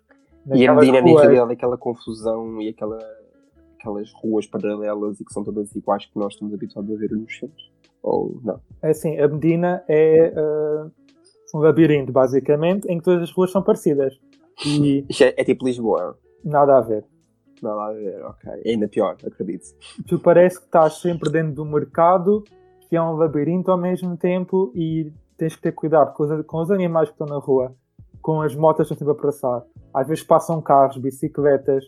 E 0.54 0.66
a 0.66 0.74
Medina 0.74 1.00
ruas... 1.00 1.28
nem 1.28 1.46
daquela 1.46 1.76
confusão 1.76 2.60
e 2.60 2.68
aquela, 2.70 2.98
aquelas 3.78 4.10
ruas 4.14 4.46
paralelas 4.46 5.20
e 5.20 5.24
que 5.24 5.32
são 5.32 5.44
todas 5.44 5.74
iguais 5.74 6.06
que 6.06 6.18
nós 6.18 6.32
estamos 6.32 6.54
habituados 6.54 6.90
a 6.90 6.98
ver 6.98 7.10
nos 7.10 7.32
filmes? 7.34 7.70
Ou 8.02 8.40
não? 8.42 8.60
É 8.82 8.90
assim, 8.90 9.18
a 9.18 9.28
Medina 9.28 9.84
é 9.88 10.32
uh, 10.34 10.90
um 11.54 11.60
labirinto, 11.60 12.12
basicamente, 12.12 12.86
em 12.86 12.98
que 12.98 13.04
todas 13.04 13.22
as 13.24 13.30
ruas 13.30 13.50
são 13.50 13.62
parecidas. 13.62 14.18
E... 14.64 15.04
é, 15.20 15.40
é 15.40 15.44
tipo 15.44 15.66
Lisboa? 15.66 16.16
Nada 16.44 16.78
a 16.78 16.80
ver. 16.80 17.04
Nada 17.62 17.86
a 17.86 17.92
ver, 17.92 18.24
ok. 18.24 18.62
É 18.64 18.70
ainda 18.70 18.88
pior, 18.88 19.16
acredito. 19.24 19.66
Tu 20.06 20.18
parece 20.18 20.58
que 20.58 20.66
estás 20.66 21.00
sempre 21.00 21.30
dentro 21.30 21.54
do 21.54 21.64
mercado, 21.64 22.44
que 22.88 22.96
é 22.96 23.02
um 23.02 23.12
labirinto 23.12 23.70
ao 23.70 23.78
mesmo 23.78 24.16
tempo, 24.16 24.72
e 24.74 25.12
tens 25.36 25.56
que 25.56 25.62
ter 25.62 25.72
cuidado 25.72 26.14
com 26.14 26.24
os, 26.24 26.46
com 26.46 26.58
os 26.58 26.70
animais 26.70 27.08
que 27.08 27.14
estão 27.14 27.26
na 27.26 27.38
rua, 27.38 27.74
com 28.20 28.42
as 28.42 28.54
motas 28.54 28.88
que 28.88 28.94
estão 28.94 29.06
sempre 29.08 29.20
a 29.20 29.26
passar. 29.26 29.62
Às 29.92 30.06
vezes 30.06 30.24
passam 30.24 30.60
carros, 30.60 30.98
bicicletas, 30.98 31.84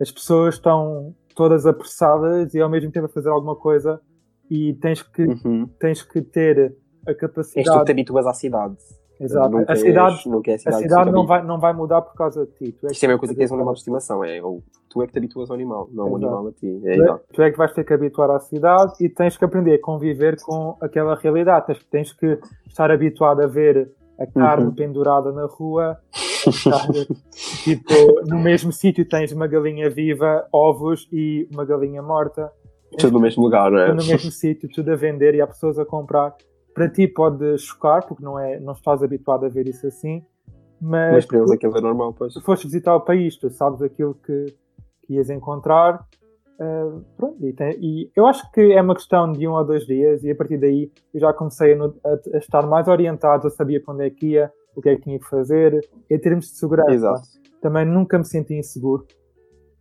as 0.00 0.10
pessoas 0.10 0.54
estão 0.54 1.14
todas 1.34 1.66
apressadas 1.66 2.54
e 2.54 2.60
ao 2.60 2.68
mesmo 2.68 2.90
tempo 2.90 3.06
a 3.06 3.08
fazer 3.08 3.28
alguma 3.28 3.56
coisa 3.56 4.00
e 4.50 4.74
tens 4.74 5.02
que, 5.02 5.22
uhum. 5.22 5.66
tens 5.78 6.02
que 6.02 6.20
ter 6.20 6.76
a 7.06 7.14
capacidade. 7.14 7.66
És 7.66 7.74
tu 7.74 7.78
que 7.78 7.84
te 7.86 7.92
habituas 7.92 8.26
à 8.26 8.34
cidade. 8.34 8.76
Exato. 9.22 9.56
a 9.56 9.76
cidade, 9.76 10.16
é 10.48 10.54
a 10.54 10.58
cidade, 10.58 10.66
a 10.66 10.72
cidade 10.72 11.10
não, 11.12 11.24
vai, 11.24 11.44
não 11.44 11.60
vai 11.60 11.72
mudar 11.72 12.02
por 12.02 12.14
causa 12.14 12.44
de 12.44 12.52
ti. 12.52 12.72
Tu 12.72 12.88
é 12.88 12.90
Isto 12.90 13.04
é 13.04 13.06
a 13.06 13.08
mesma 13.10 13.18
coisa 13.20 13.34
que 13.34 13.40
és 13.40 13.50
um 13.50 13.54
animal 13.54 13.74
de 13.74 13.78
estimação. 13.78 14.24
É, 14.24 14.42
ou, 14.42 14.62
tu 14.90 15.02
é 15.02 15.06
que 15.06 15.12
te 15.12 15.18
habituas 15.18 15.48
ao 15.48 15.54
animal, 15.54 15.88
não 15.92 16.10
o 16.10 16.16
animal 16.16 16.48
a 16.48 16.52
ti. 16.52 16.80
É, 16.84 16.96
tu, 16.96 17.02
é, 17.02 17.20
tu, 17.32 17.42
é, 17.42 17.50
que 17.52 17.58
vais 17.58 17.72
ter 17.72 17.84
que 17.84 17.92
habituar 17.92 18.30
à 18.30 18.40
cidade 18.40 18.92
e 19.00 19.08
tens 19.08 19.36
que 19.36 19.44
aprender 19.44 19.74
a 19.74 19.80
conviver 19.80 20.40
com 20.42 20.76
aquela 20.80 21.14
realidade. 21.14 21.66
Tens, 21.66 21.84
tens 21.84 22.12
que 22.12 22.38
estar 22.66 22.90
habituado 22.90 23.42
a 23.42 23.46
ver 23.46 23.90
a 24.18 24.26
carne 24.26 24.66
uhum. 24.66 24.74
pendurada 24.74 25.30
na 25.30 25.46
rua. 25.46 25.98
Estar, 26.46 26.88
tipo, 27.62 27.94
no 28.26 28.40
mesmo 28.40 28.72
sítio 28.72 29.08
tens 29.08 29.30
uma 29.30 29.46
galinha 29.46 29.88
viva, 29.88 30.44
ovos 30.52 31.08
e 31.12 31.48
uma 31.52 31.64
galinha 31.64 32.02
morta. 32.02 32.50
Tudo 32.98 33.14
no 33.14 33.20
mesmo 33.20 33.42
lugar, 33.42 33.70
não 33.70 33.78
é? 33.78 33.86
Tudo 33.86 34.02
no 34.02 34.08
mesmo 34.08 34.30
sítio, 34.30 34.68
tudo 34.68 34.92
a 34.92 34.96
vender 34.96 35.34
e 35.34 35.40
há 35.40 35.46
pessoas 35.46 35.78
a 35.78 35.84
comprar 35.84 36.34
para 36.74 36.88
ti 36.88 37.06
pode 37.06 37.58
chocar, 37.58 38.06
porque 38.06 38.22
não, 38.22 38.38
é, 38.38 38.58
não 38.58 38.72
estás 38.72 39.02
habituado 39.02 39.44
a 39.44 39.48
ver 39.48 39.68
isso 39.68 39.86
assim, 39.86 40.24
mas, 40.80 41.12
mas 41.12 41.26
para 41.26 41.38
eles 41.38 41.50
aquilo 41.52 41.78
é 41.78 41.80
normal, 41.80 42.12
pois. 42.12 42.34
Se 42.34 42.40
foste 42.40 42.66
visitar 42.66 42.96
o 42.96 43.00
país, 43.00 43.36
tu 43.36 43.48
sabes 43.50 43.80
aquilo 43.82 44.14
que, 44.14 44.46
que 45.06 45.14
ias 45.14 45.30
encontrar. 45.30 46.04
Uh, 46.58 47.04
pronto, 47.16 47.44
e, 47.44 47.52
tem, 47.52 47.70
e, 47.80 48.10
eu 48.14 48.26
acho 48.26 48.50
que 48.52 48.60
é 48.72 48.80
uma 48.80 48.94
questão 48.94 49.32
de 49.32 49.46
um 49.48 49.52
ou 49.52 49.64
dois 49.64 49.86
dias, 49.86 50.22
e 50.22 50.30
a 50.30 50.34
partir 50.34 50.58
daí 50.58 50.92
eu 51.12 51.20
já 51.20 51.32
comecei 51.32 51.74
a, 51.74 51.84
a, 51.84 52.34
a 52.34 52.38
estar 52.38 52.66
mais 52.66 52.88
orientado, 52.88 53.46
eu 53.46 53.50
sabia 53.50 53.80
para 53.80 53.94
onde 53.94 54.06
é 54.06 54.10
que 54.10 54.26
ia, 54.32 54.52
o 54.74 54.82
que 54.82 54.88
é 54.88 54.96
que 54.96 55.02
tinha 55.02 55.18
que 55.18 55.28
fazer, 55.28 55.80
em 56.10 56.18
termos 56.18 56.46
de 56.46 56.56
segurança. 56.56 56.90
Exato. 56.90 57.28
Também 57.60 57.84
nunca 57.84 58.18
me 58.18 58.24
senti 58.24 58.54
inseguro. 58.54 59.06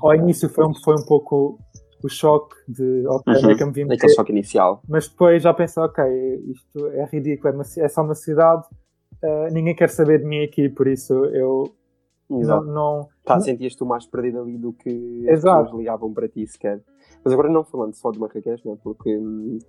Ao 0.01 0.15
início 0.15 0.50
foi 0.50 0.65
um, 0.65 0.74
foi 0.74 0.95
um 0.95 1.05
pouco 1.05 1.60
o 2.03 2.10
choque 2.10 2.55
de 2.67 3.05
ok, 3.08 3.34
uhum. 3.34 3.51
é 3.51 3.55
que 3.55 3.63
eu 3.63 3.67
me 3.67 3.74
vim 3.74 3.84
Aquele 3.84 4.13
choque 4.13 4.31
inicial. 4.31 4.81
Mas 4.88 5.08
depois 5.08 5.43
já 5.43 5.53
pensei, 5.53 5.81
ok, 5.81 6.03
isto 6.51 6.88
é 6.88 7.05
ridículo, 7.05 7.50
é, 7.50 7.55
uma, 7.55 7.63
é 7.77 7.88
só 7.88 8.03
uma 8.03 8.15
cidade, 8.15 8.65
uh, 9.24 9.53
ninguém 9.53 9.75
quer 9.75 9.89
saber 9.89 10.20
de 10.20 10.25
mim 10.25 10.43
aqui, 10.43 10.70
por 10.70 10.88
isso 10.88 11.13
eu 11.25 11.74
Exato. 12.29 12.65
não. 12.65 12.74
não 12.74 13.10
tá, 13.25 13.36
não... 13.36 13.41
sentias 13.41 13.75
tu 13.75 13.86
mais 13.86 14.05
perdido 14.05 14.41
ali 14.41 14.58
do 14.58 14.74
que 14.74 15.25
as 15.27 15.39
Exato. 15.39 15.63
pessoas 15.63 15.79
ligavam 15.79 16.13
para 16.13 16.27
ti 16.27 16.46
sequer. 16.48 16.81
Mas 17.24 17.34
agora 17.34 17.50
não 17.50 17.63
falando 17.63 17.93
só 17.93 18.12
de 18.12 18.20
Marrakech, 18.20 18.67
né, 18.67 18.77
porque 18.84 19.17
hum, 19.17 19.60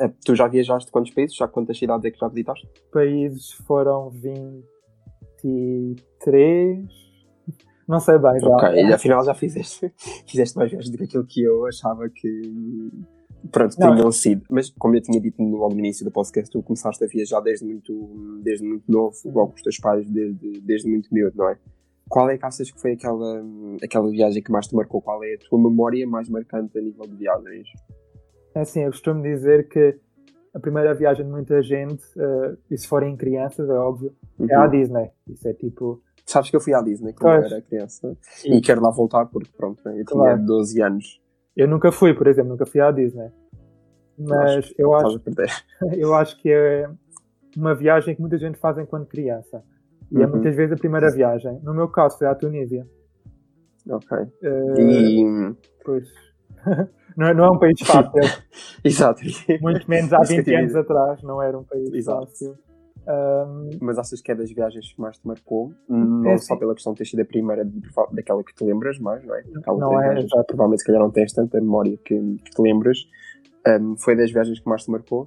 Eh, 0.00 0.10
Tu 0.24 0.34
já 0.34 0.48
viajaste 0.48 0.90
quantos 0.90 1.12
países? 1.12 1.36
Já 1.36 1.46
quantas 1.46 1.78
cidades 1.78 2.04
é 2.04 2.10
que 2.10 2.18
já 2.18 2.26
visitaste? 2.28 2.68
Países 2.90 3.52
foram 3.66 4.10
23. 4.10 6.88
Não 7.88 8.00
sei 8.00 8.18
bem, 8.18 8.40
já. 8.40 8.48
Ok, 8.48 8.68
e 8.74 8.92
afinal 8.92 9.24
já 9.24 9.34
fizeste, 9.34 9.92
fizeste 10.26 10.56
mais 10.56 10.70
viagens 10.70 10.90
do 10.90 10.98
que 10.98 11.04
aquilo 11.04 11.24
que 11.26 11.42
eu 11.42 11.66
achava 11.66 12.08
que. 12.08 12.90
Pronto, 13.52 13.76
Não. 13.78 13.94
tinham 13.94 14.10
sido. 14.12 14.42
Mas 14.50 14.70
como 14.70 14.96
eu 14.96 15.02
tinha 15.02 15.20
dito 15.20 15.42
no- 15.42 15.56
logo 15.58 15.74
no 15.74 15.78
início 15.80 16.04
do 16.04 16.10
podcast, 16.10 16.50
tu 16.50 16.62
começaste 16.62 17.04
a 17.04 17.06
viajar 17.06 17.40
desde 17.40 17.64
muito, 17.66 18.40
desde 18.42 18.66
muito 18.66 18.90
novo, 18.90 19.14
logo 19.26 19.48
com 19.48 19.56
os 19.56 19.62
teus 19.62 19.78
pais, 19.78 20.08
desde, 20.08 20.60
desde 20.60 20.88
muito 20.90 21.12
miúdo, 21.12 21.36
não 21.36 21.50
é? 21.50 21.58
Qual 22.08 22.28
é 22.30 22.38
que 22.38 22.44
achas 22.44 22.70
que 22.70 22.80
foi 22.80 22.92
aquela, 22.92 23.42
aquela 23.82 24.08
viagem 24.10 24.42
que 24.42 24.50
mais 24.50 24.66
te 24.66 24.74
marcou? 24.74 25.00
Qual 25.02 25.22
é 25.24 25.34
a 25.34 25.38
tua 25.38 25.58
memória 25.58 26.06
mais 26.06 26.28
marcante 26.28 26.78
a 26.78 26.80
nível 26.82 27.04
de 27.06 27.16
viagens? 27.16 27.68
É 28.54 28.60
assim, 28.60 28.80
eu 28.82 28.90
costumo 28.90 29.22
dizer 29.22 29.68
que 29.68 29.98
a 30.54 30.60
primeira 30.60 30.94
viagem 30.94 31.24
de 31.26 31.30
muita 31.32 31.60
gente, 31.62 32.02
eh, 32.16 32.56
e 32.70 32.78
se 32.78 32.86
forem 32.86 33.16
crianças, 33.16 33.68
é 33.68 33.72
óbvio, 33.72 34.14
é 34.48 34.54
à 34.54 34.64
Uhum. 34.64 34.70
Disney. 34.70 35.10
Isso 35.28 35.48
é 35.48 35.52
tipo. 35.54 36.00
Sabes 36.26 36.48
que 36.50 36.56
eu 36.56 36.60
fui 36.60 36.72
à 36.74 36.80
Disney 36.80 37.12
quando 37.12 37.42
eu 37.42 37.46
era 37.50 37.60
criança 37.62 38.16
E- 38.44 38.56
e 38.56 38.60
quero 38.60 38.82
lá 38.82 38.90
voltar 38.90 39.26
porque, 39.26 39.50
pronto, 39.56 39.80
né, 39.84 39.92
eu 39.92 40.04
tinha 40.04 40.20
Claro. 40.20 40.44
12 40.44 40.80
anos. 40.82 41.20
Eu 41.56 41.68
nunca 41.68 41.92
fui, 41.92 42.14
por 42.14 42.26
exemplo, 42.26 42.50
nunca 42.50 42.64
fui 42.66 42.80
à 42.80 42.90
Disney. 42.90 43.30
Mas 44.18 44.72
eu 44.78 44.92
Estás 44.96 45.14
acho, 45.14 45.20
eu 46.00 46.14
acho 46.14 46.40
que 46.40 46.50
é 46.50 46.88
uma 47.56 47.74
viagem 47.74 48.14
que 48.14 48.20
muita 48.20 48.38
gente 48.38 48.58
faz 48.58 48.78
enquanto 48.78 49.06
criança. 49.08 49.62
E 50.10 50.16
é 50.22 50.24
Uhum. 50.26 50.32
muitas 50.32 50.54
vezes 50.54 50.72
a 50.72 50.76
primeira 50.76 51.10
viagem. 51.10 51.60
No 51.62 51.74
meu 51.74 51.88
caso, 51.88 52.18
foi 52.18 52.26
à 52.26 52.34
Tunísia. 52.34 52.86
Ok. 53.88 54.16
Eh, 54.42 54.74
E. 54.80 55.54
Pois. 55.84 56.08
não, 57.16 57.26
é- 57.26 57.34
não 57.34 57.44
é 57.44 57.50
um 57.50 57.58
país 57.58 57.78
fácil. 57.80 58.12
Exato. 58.84 59.20
muito 59.60 59.88
menos 59.90 60.12
há 60.12 60.22
Isso 60.22 60.28
que 60.28 60.34
eu 60.34 60.36
20 60.38 60.44
tinha 60.46 60.60
anos 60.60 60.74
atrás. 60.76 61.22
Não 61.22 61.42
era 61.42 61.58
um 61.58 61.64
país 61.64 61.92
Exato. 61.92 62.26
fácil. 62.26 62.56
Ahm, 63.06 63.70
Mas 63.80 63.98
achas 63.98 64.20
que 64.20 64.32
é 64.32 64.34
das 64.34 64.50
viagens 64.50 64.92
que 64.92 65.00
mais 65.00 65.18
te 65.18 65.26
marcou? 65.26 65.72
Não 65.88 66.30
É, 66.30 66.38
só 66.38 66.54
sim. 66.54 66.60
pela 66.60 66.74
questão 66.74 66.92
de 66.92 66.98
ter 66.98 67.04
sido 67.06 67.20
a 67.20 67.24
primeira 67.24 67.68
daquela 68.12 68.42
que 68.42 68.54
te 68.54 68.64
lembras 68.64 68.98
mais, 68.98 69.24
não 69.24 69.34
é? 69.34 69.40
Aquela 69.56 69.78
Não 69.78 70.00
é, 70.00 70.04
viagens, 70.04 70.32
exato. 70.32 70.46
Provavelmente, 70.46 70.80
se 70.80 70.86
calhar, 70.86 71.02
não 71.02 71.10
tens 71.10 71.32
tanta 71.32 71.60
memória 71.60 71.96
que, 72.04 72.14
que 72.44 72.50
te 72.50 72.62
lembras. 72.62 72.98
Um, 73.66 73.96
foi 73.96 74.16
das 74.16 74.30
viagens 74.30 74.60
que 74.60 74.68
mais 74.68 74.84
te 74.84 74.90
marcou? 74.90 75.26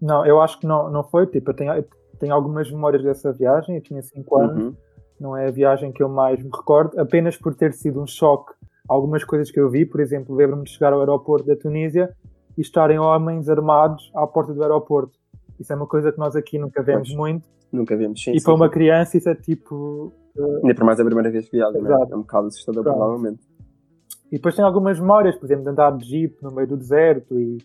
não, 0.00 0.26
eu 0.26 0.40
acho 0.40 0.58
que 0.60 0.66
não, 0.66 0.90
não 0.90 1.02
foi. 1.04 1.26
Tipo, 1.26 1.50
eu 1.50 1.54
tenho, 1.54 1.72
eu 1.72 1.84
tenho 2.18 2.34
algumas 2.34 2.70
memórias 2.70 3.02
dessa 3.02 3.32
viagem. 3.32 3.76
Eu 3.76 3.82
tinha 3.82 4.02
5 4.02 4.36
anos. 4.36 4.62
Uhum. 4.64 4.74
não 5.18 5.36
é 5.36 5.48
a 5.48 5.50
viagem 5.50 5.90
que 5.92 6.02
eu 6.02 6.08
mais 6.08 6.42
me 6.42 6.50
recordo, 6.54 6.98
apenas 7.00 7.36
por 7.36 7.54
ter 7.54 7.72
sido 7.72 8.00
um 8.02 8.06
choque. 8.06 8.52
Algumas 8.88 9.24
coisas 9.24 9.50
que 9.50 9.58
eu 9.58 9.68
vi, 9.70 9.84
por 9.86 10.00
exemplo, 10.00 10.34
lembro-me 10.34 10.64
de 10.64 10.70
chegar 10.70 10.92
ao 10.92 11.00
aeroporto 11.00 11.46
da 11.46 11.56
Tunísia 11.56 12.14
e 12.56 12.60
estarem 12.60 12.98
homens 12.98 13.48
armados 13.48 14.10
à 14.14 14.26
porta 14.26 14.52
do 14.54 14.62
aeroporto. 14.62 15.18
Isso 15.58 15.72
é 15.72 15.76
uma 15.76 15.86
coisa 15.86 16.12
que 16.12 16.18
nós 16.18 16.36
aqui 16.36 16.58
nunca 16.58 16.82
vemos 16.82 17.08
Pois. 17.08 17.18
muito. 17.18 17.48
Nunca 17.72 17.96
vimos, 17.96 18.22
sim. 18.22 18.32
e 18.32 18.38
sim. 18.38 18.44
para 18.44 18.54
uma 18.54 18.68
criança 18.68 19.16
isso 19.16 19.28
é 19.28 19.34
tipo. 19.34 20.12
Ainda 20.62 20.74
por 20.74 20.84
mais 20.84 21.00
a 21.00 21.04
primeira 21.04 21.30
vez 21.30 21.46
que 21.46 21.56
viaja, 21.56 21.78
não 21.78 21.90
é? 21.90 21.94
É 22.10 22.16
um 22.16 22.20
bocado 22.20 22.48
assustador, 22.48 22.82
Pronto. 22.82 22.96
provavelmente. 22.96 23.40
E 24.30 24.36
depois 24.36 24.54
tem 24.54 24.64
algumas 24.64 24.98
memórias, 24.98 25.36
por 25.36 25.46
exemplo, 25.46 25.64
de 25.64 25.70
andar 25.70 25.96
de 25.96 26.04
jeep 26.04 26.36
no 26.42 26.52
meio 26.52 26.68
do 26.68 26.76
deserto 26.76 27.38
e, 27.38 27.58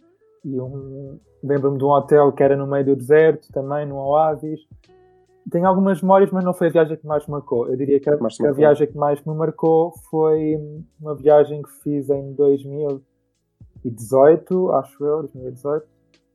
e 0.45 0.59
um. 0.59 1.19
Lembro-me 1.43 1.77
de 1.77 1.83
um 1.83 1.89
hotel 1.89 2.31
que 2.31 2.41
era 2.43 2.55
no 2.55 2.67
meio 2.67 2.85
do 2.85 2.95
deserto, 2.95 3.51
também, 3.51 3.85
num 3.87 3.97
oásis. 3.97 4.61
Tenho 5.49 5.67
algumas 5.67 5.99
memórias, 6.01 6.29
mas 6.31 6.45
não 6.45 6.53
foi 6.53 6.67
a 6.67 6.69
viagem 6.69 6.95
que 6.97 7.07
mais 7.07 7.25
me 7.25 7.31
marcou. 7.31 7.67
Eu 7.67 7.75
diria 7.75 7.99
que 7.99 8.07
a, 8.07 8.15
que 8.15 8.45
a 8.45 8.51
viagem 8.51 8.85
que 8.87 8.95
mais 8.95 9.19
me 9.25 9.33
marcou 9.33 9.91
foi 10.09 10.55
uma 10.99 11.15
viagem 11.15 11.63
que 11.63 11.71
fiz 11.81 12.11
em 12.11 12.33
2018, 12.33 14.71
acho 14.71 15.03
eu, 15.03 15.21
2018. 15.21 15.83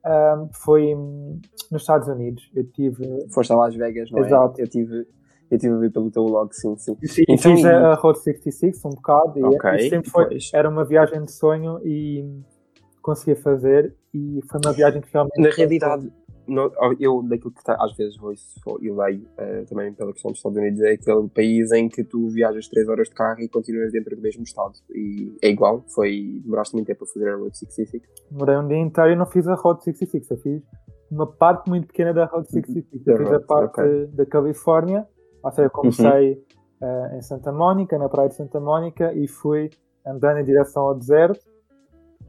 Ahm, 0.07 0.49
foi 0.53 0.95
nos 0.95 1.83
Estados 1.83 2.07
Unidos. 2.09 2.49
Eu 2.55 2.65
tive. 2.71 3.05
Foste 3.33 3.53
a 3.53 3.57
Las 3.57 3.75
Vegas, 3.75 4.09
não 4.11 4.21
é? 4.23 4.27
Exato. 4.27 4.61
Eu 4.61 4.69
tive, 4.69 5.07
eu 5.51 5.59
tive 5.59 5.75
a 5.75 5.79
ver 5.79 5.91
pelo 5.91 6.11
teu 6.13 6.25
blog, 6.25 6.53
sim, 6.55 6.77
sim. 6.77 6.97
e 7.03 7.25
Então, 7.29 7.39
fiz 7.57 7.65
e- 7.65 7.69
a, 7.69 7.89
a 7.93 7.95
Road 7.95 8.19
66 8.21 8.85
um 8.85 8.91
bocado. 8.91 9.39
e- 9.39 9.43
Ok, 9.45 9.71
e 9.75 9.89
sempre 9.91 10.09
foi, 10.11 10.27
pois. 10.27 10.51
era 10.55 10.69
uma 10.69 10.85
viagem 10.85 11.25
de 11.25 11.33
sonho 11.33 11.81
e 11.85 12.25
conseguia 13.03 13.37
fazer. 13.37 13.95
E 14.15 14.41
foi 14.49 14.61
uma 14.65 14.73
viagem 14.73 15.01
que 15.03 15.09
realmente. 15.13 15.39
Na 15.41 15.51
realidade, 15.51 16.11
eu 17.01 17.23
daquilo 17.23 17.51
que 17.51 17.63
tá, 17.65 17.77
às 17.81 17.97
vezes 17.97 18.17
vou 18.17 18.33
e 18.81 18.91
leio 18.91 19.27
eh, 19.37 19.65
também 19.69 19.93
pela 19.93 20.13
questão 20.13 20.31
dos 20.31 20.39
Estados 20.39 20.59
Unidos 20.59 20.81
é 20.81 20.93
aquele 20.93 21.29
país 21.29 21.73
em 21.73 21.89
que 21.89 22.05
tu 22.05 22.29
viajas 22.29 22.69
3 22.69 22.89
horas 22.89 23.09
de 23.09 23.15
carro 23.15 23.41
e 23.41 23.49
continuas 23.49 23.93
dentro 23.93 24.15
do 24.15 24.23
mesmo 24.23 24.43
estado. 24.43 24.73
E 24.91 25.37
é 25.43 25.49
igual, 25.49 25.85
foi. 25.89 26.41
Demoraste 26.43 26.75
muito 26.75 26.87
tempo 26.87 27.05
a 27.05 27.07
fazer 27.07 27.29
a 27.29 27.37
Road 27.37 27.57
66. 27.57 28.03
Demorei 28.31 28.57
um 28.57 28.69
dia 28.69 28.79
inteiro 28.79 29.11
e 29.11 29.17
não 29.17 29.27
fiz 29.27 29.49
a 29.49 29.55
Road 29.55 29.83
66. 29.83 30.31
Eu 30.31 30.37
fiz 30.39 30.63
uma 31.11 31.27
parte 31.27 31.69
muito 31.69 31.87
pequena 31.87 32.13
da 32.13 32.27
Road 32.27 32.49
66. 32.49 33.05
Da 33.05 33.13
Eu 33.13 33.19
fiz 33.19 33.33
a 33.33 33.41
parte 33.41 33.81
ok. 33.81 34.07
da 34.09 34.27
Califórnia. 34.27 35.07
Ou 35.43 35.51
seja, 35.51 35.67
eu 35.67 35.71
comecei 35.71 36.45
eh, 36.81 37.17
em 37.17 37.23
Santa 37.23 37.53
Mónica, 37.53 37.99
na 37.99 38.09
praia 38.09 38.29
de 38.29 38.35
Santa 38.35 38.61
Mónica, 38.61 39.13
e 39.15 39.27
fui 39.27 39.71
andando 40.07 40.39
em 40.39 40.45
direção 40.45 40.85
ao 40.85 40.95
deserto. 40.95 41.45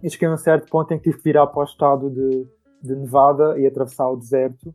E 0.02 0.10
cheguei 0.10 0.28
a 0.28 0.34
um 0.34 0.38
certo 0.38 0.70
ponto 0.70 0.94
em 0.94 0.98
que 0.98 1.06
tive 1.06 1.18
que 1.18 1.24
virar 1.24 1.48
para 1.48 1.62
o 1.62 1.64
estado 1.64 2.10
de, 2.10 2.48
de 2.82 2.96
Nevada 2.96 3.60
e 3.60 3.66
atravessar 3.68 4.10
o 4.10 4.16
deserto 4.16 4.74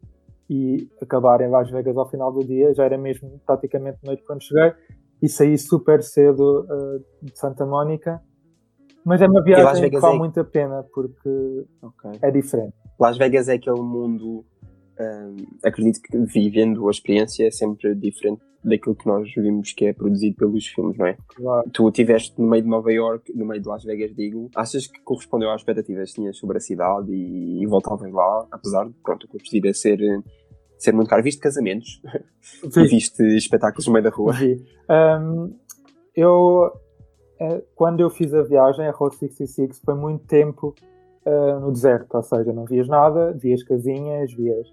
e 0.50 0.88
acabar 1.00 1.40
em 1.40 1.49
Las 1.49 1.71
Vegas 1.71 1.97
ao 1.97 2.09
final 2.09 2.32
do 2.32 2.40
dia. 2.44 2.75
Já 2.75 2.85
era 2.85 2.99
mesmo 2.99 3.40
praticamente 3.47 3.99
noite 4.04 4.23
quando 4.25 4.42
cheguei. 4.42 4.73
E 5.23 5.28
saí 5.28 5.56
super 5.56 6.02
cedo 6.02 6.66
eh, 6.68 6.99
de 7.23 7.38
Santa 7.38 7.64
Mónica. 7.64 8.21
Mas 9.04 9.21
é 9.23 9.26
uma 9.26 9.42
viagem 9.42 9.88
que 9.90 9.99
vale 9.99 10.16
é- 10.16 10.18
muito 10.18 10.38
a 10.40 10.44
pena 10.44 10.85
porque 10.92 11.64
Ok. 11.82 12.11
é 12.21 12.30
diferente. 12.30 12.75
Las 13.00 13.16
Vegas 13.16 13.49
é 13.49 13.54
aquele 13.54 13.80
mundo. 13.80 14.44
Hum, 15.02 15.37
acredito 15.64 16.00
que 16.00 16.16
vivendo 16.18 16.87
a 16.87 16.90
experiência 16.90 17.47
é 17.47 17.50
sempre 17.50 17.94
diferente 17.94 18.42
daquilo 18.64 18.94
que 18.94 19.06
nós 19.06 19.32
vimos 19.35 19.73
que 19.73 19.87
é 19.87 19.92
produzido 19.92 20.37
pelos 20.37 20.66
filmes, 20.66 20.97
não 20.97 21.06
é? 21.06 21.16
Claro. 21.35 21.68
Tu 21.73 21.88
estiveste 21.88 22.40
no 22.40 22.49
meio 22.49 22.62
de 22.62 22.68
Nova 22.68 22.92
York, 22.92 23.32
no 23.37 23.44
meio 23.44 23.61
de 23.61 23.68
Las 23.68 23.85
Vegas, 23.85 24.14
digo. 24.14 24.50
Achas 24.54 24.87
que 24.87 25.00
correspondeu 25.00 25.50
às 25.50 25.61
expectativas 25.61 26.11
que 26.11 26.21
tinhas 26.21 26.37
sobre 26.37 26.59
a 26.59 26.61
cidade 26.61 27.12
e, 27.12 27.62
e 27.62 27.66
voltavas 27.66 28.12
lá, 28.12 28.47
apesar 28.50 28.87
de, 28.87 28.94
pronto, 29.02 29.25
o 29.25 29.28
custo 29.28 29.50
de 29.50 29.50
vida 29.50 29.75
ser, 29.75 29.99
ser 30.78 30.92
muito 30.92 31.09
caro? 31.09 31.23
Viste 31.23 31.40
casamentos? 31.40 32.00
Viste 32.88 33.23
espetáculos 33.37 33.87
no 33.87 33.92
meio 33.92 34.04
da 34.04 34.11
rua? 34.11 34.32
Vi. 34.32 34.64
Um, 34.88 35.54
eu, 36.14 36.71
eh, 37.40 37.62
quando 37.75 38.00
eu 38.00 38.11
fiz 38.11 38.32
a 38.35 38.42
viagem, 38.42 38.87
a 38.87 38.92
Road 38.92 39.16
66, 39.16 39.80
foi 39.85 39.94
muito 39.94 40.25
tempo 40.26 40.75
eh, 41.25 41.59
no 41.61 41.71
deserto, 41.73 42.14
ou 42.14 42.23
seja, 42.23 42.52
não 42.52 42.64
vias 42.64 42.88
nada, 42.88 43.32
vias 43.32 43.62
casinhas, 43.62 44.32
vias. 44.32 44.66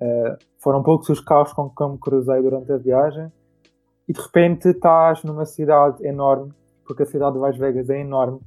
Eh, 0.00 0.36
foram 0.58 0.82
poucos 0.82 1.08
os 1.08 1.20
carros 1.20 1.52
com 1.52 1.70
que 1.70 1.82
eu 1.82 1.90
me 1.90 1.98
cruzei 1.98 2.42
durante 2.42 2.72
a 2.72 2.76
viagem 2.76 3.30
e 4.08 4.12
de 4.12 4.20
repente 4.20 4.68
estás 4.68 5.22
numa 5.24 5.46
cidade 5.46 6.06
enorme, 6.06 6.52
porque 6.86 7.02
a 7.02 7.06
cidade 7.06 7.34
de 7.34 7.40
Las 7.40 7.56
Vegas 7.56 7.88
é 7.90 8.00
enorme. 8.00 8.40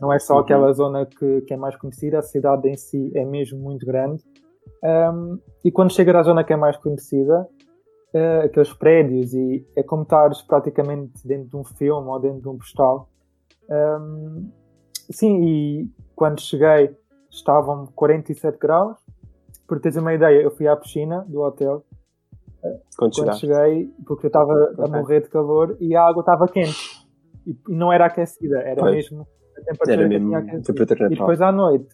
Não 0.00 0.12
é 0.12 0.18
só 0.18 0.34
Uhum. 0.34 0.40
aquela 0.40 0.72
zona 0.72 1.06
que, 1.06 1.42
que 1.42 1.54
é 1.54 1.56
mais 1.56 1.76
conhecida, 1.76 2.18
a 2.18 2.22
cidade 2.22 2.68
em 2.68 2.76
si 2.76 3.12
é 3.14 3.24
mesmo 3.24 3.58
muito 3.58 3.84
grande. 3.86 4.22
Um, 4.82 5.38
e 5.64 5.70
quando 5.70 5.92
chegas 5.92 6.14
à 6.16 6.22
zona 6.22 6.44
que 6.44 6.52
é 6.52 6.56
mais 6.56 6.76
conhecida, 6.76 7.48
eh, 8.14 8.42
aqueles 8.44 8.72
prédios 8.74 9.32
e 9.32 9.66
é 9.74 9.82
como 9.82 10.02
estares 10.02 10.42
praticamente 10.42 11.26
dentro 11.26 11.48
de 11.48 11.56
um 11.56 11.64
filme 11.64 12.08
ou 12.08 12.20
dentro 12.20 12.40
de 12.42 12.48
um 12.48 12.58
postal. 12.58 13.08
Um, 13.70 14.50
sim, 15.10 15.42
e 15.44 15.90
quando 16.14 16.40
cheguei 16.40 16.94
estavam 17.30 17.86
47 17.94 18.58
graus. 18.58 18.98
Por 19.66 19.80
teres 19.80 19.96
uma 19.96 20.12
ideia, 20.12 20.40
eu 20.42 20.50
fui 20.50 20.66
à 20.68 20.76
piscina 20.76 21.24
do 21.28 21.40
hotel 21.40 21.84
Quando 22.96 23.14
quando 23.14 23.38
cheguei, 23.38 23.90
porque 24.06 24.26
eu 24.26 24.28
estava 24.28 24.52
a 24.52 24.82
Ok. 24.82 24.88
morrer 24.90 25.20
de 25.22 25.28
calor 25.28 25.76
e 25.80 25.94
a 25.96 26.02
água 26.04 26.20
estava 26.20 26.46
quente. 26.46 27.02
E, 27.46 27.56
não 27.68 27.92
era 27.92 28.06
aquecida, 28.06 28.58
era 28.60 28.80
Pois. 28.80 28.94
mesmo 28.94 29.26
a 29.56 29.60
temperatura 29.62 29.92
Era 29.92 30.02
que 30.02 30.08
mesmo 30.08 30.28
tinha 30.28 30.62
temperatura 30.62 31.06
E 31.06 31.16
depois 31.16 31.40
à 31.40 31.50
noite, 31.50 31.88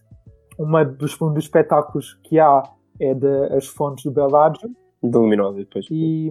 uma 0.58 0.84
dos, 0.84 1.20
um 1.22 1.32
dos 1.32 1.44
espetáculos 1.44 2.18
que 2.25 2.38
há 2.38 2.62
é 3.00 3.14
de 3.14 3.54
As 3.54 3.66
Fontes 3.68 4.04
do 4.04 4.10
Bellagio 4.10 4.70
De 5.02 5.16
luminosa 5.16 5.58
depois. 5.58 5.87
e 5.90 6.30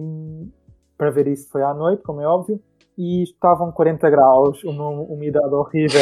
para 0.96 1.10
ver 1.10 1.26
isso 1.28 1.48
foi 1.50 1.62
à 1.62 1.72
noite, 1.72 2.02
como 2.02 2.20
é 2.20 2.26
óbvio, 2.26 2.60
e 2.96 3.22
estavam 3.22 3.70
40 3.72 4.10
graus, 4.10 4.62
uma 4.64 4.88
umidade 4.88 5.54
horrível 5.54 6.00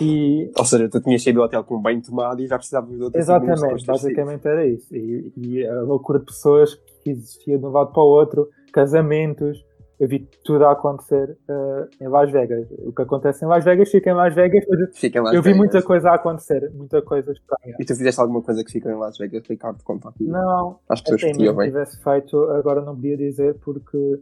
e 0.00 0.50
Ou 0.56 0.64
seja, 0.64 0.88
tu 0.88 1.00
tinhas 1.00 1.22
saído 1.22 1.40
do 1.40 1.44
hotel 1.44 1.64
com 1.64 1.76
um 1.76 1.82
banho 1.82 2.02
tomado 2.02 2.40
e 2.40 2.46
já 2.46 2.56
precisavas 2.56 2.90
de 2.96 3.02
outro 3.02 3.18
exatamente, 3.18 3.86
basicamente 3.86 4.46
era 4.46 4.66
isso. 4.66 4.94
E, 4.94 5.32
e 5.36 5.66
a 5.66 5.82
loucura 5.82 6.18
de 6.18 6.26
pessoas 6.26 6.74
que 7.02 7.10
existia 7.10 7.58
de 7.58 7.64
um 7.64 7.70
lado 7.70 7.92
para 7.92 8.02
o 8.02 8.06
outro, 8.06 8.48
casamentos, 8.72 9.64
eu 9.98 10.06
vi 10.06 10.28
tudo 10.44 10.64
a 10.64 10.72
acontecer 10.72 11.36
eh, 11.48 11.88
em 12.02 12.08
Las 12.08 12.30
Vegas. 12.30 12.68
O 12.84 12.92
que 12.92 13.02
acontece 13.02 13.44
em 13.44 13.48
Las 13.48 13.64
Vegas 13.64 13.90
fica 13.90 14.10
em 14.10 14.14
Las 14.14 14.32
Vegas, 14.32 14.64
mas 14.68 14.96
Fica 14.96 15.18
em 15.18 15.22
Las 15.22 15.34
eu 15.34 15.42
vi 15.42 15.46
Vegas. 15.48 15.58
muita 15.58 15.82
coisa 15.82 16.10
a 16.10 16.14
acontecer, 16.14 16.70
muita 16.72 17.02
coisa 17.02 17.32
estranha. 17.32 17.74
E 17.80 17.84
tu 17.84 17.96
fizeste 17.96 18.20
alguma 18.20 18.40
coisa 18.40 18.62
que 18.62 18.70
fica 18.70 18.88
em 18.90 18.94
Las 18.96 19.18
Vegas, 19.18 19.42
Ricardo? 19.48 19.82
Conta 19.82 20.10
aqui. 20.10 20.22
Não, 20.24 20.78
Às 20.88 21.00
pessoas 21.00 21.22
que 21.22 21.32
te 21.32 21.48
ouvem. 21.48 21.68
tivesse 21.68 22.00
feito, 22.02 22.38
agora 22.50 22.80
não 22.80 22.94
podia 22.94 23.16
dizer 23.16 23.56
porque 23.56 24.20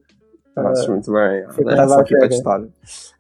Mas 0.56 0.86
Uh, 0.86 0.92
muito 0.92 1.12
bem. 1.12 1.44
só 1.52 1.62
Las 1.62 1.92
aqui 1.92 2.16
para 2.16 2.28
testar 2.28 2.66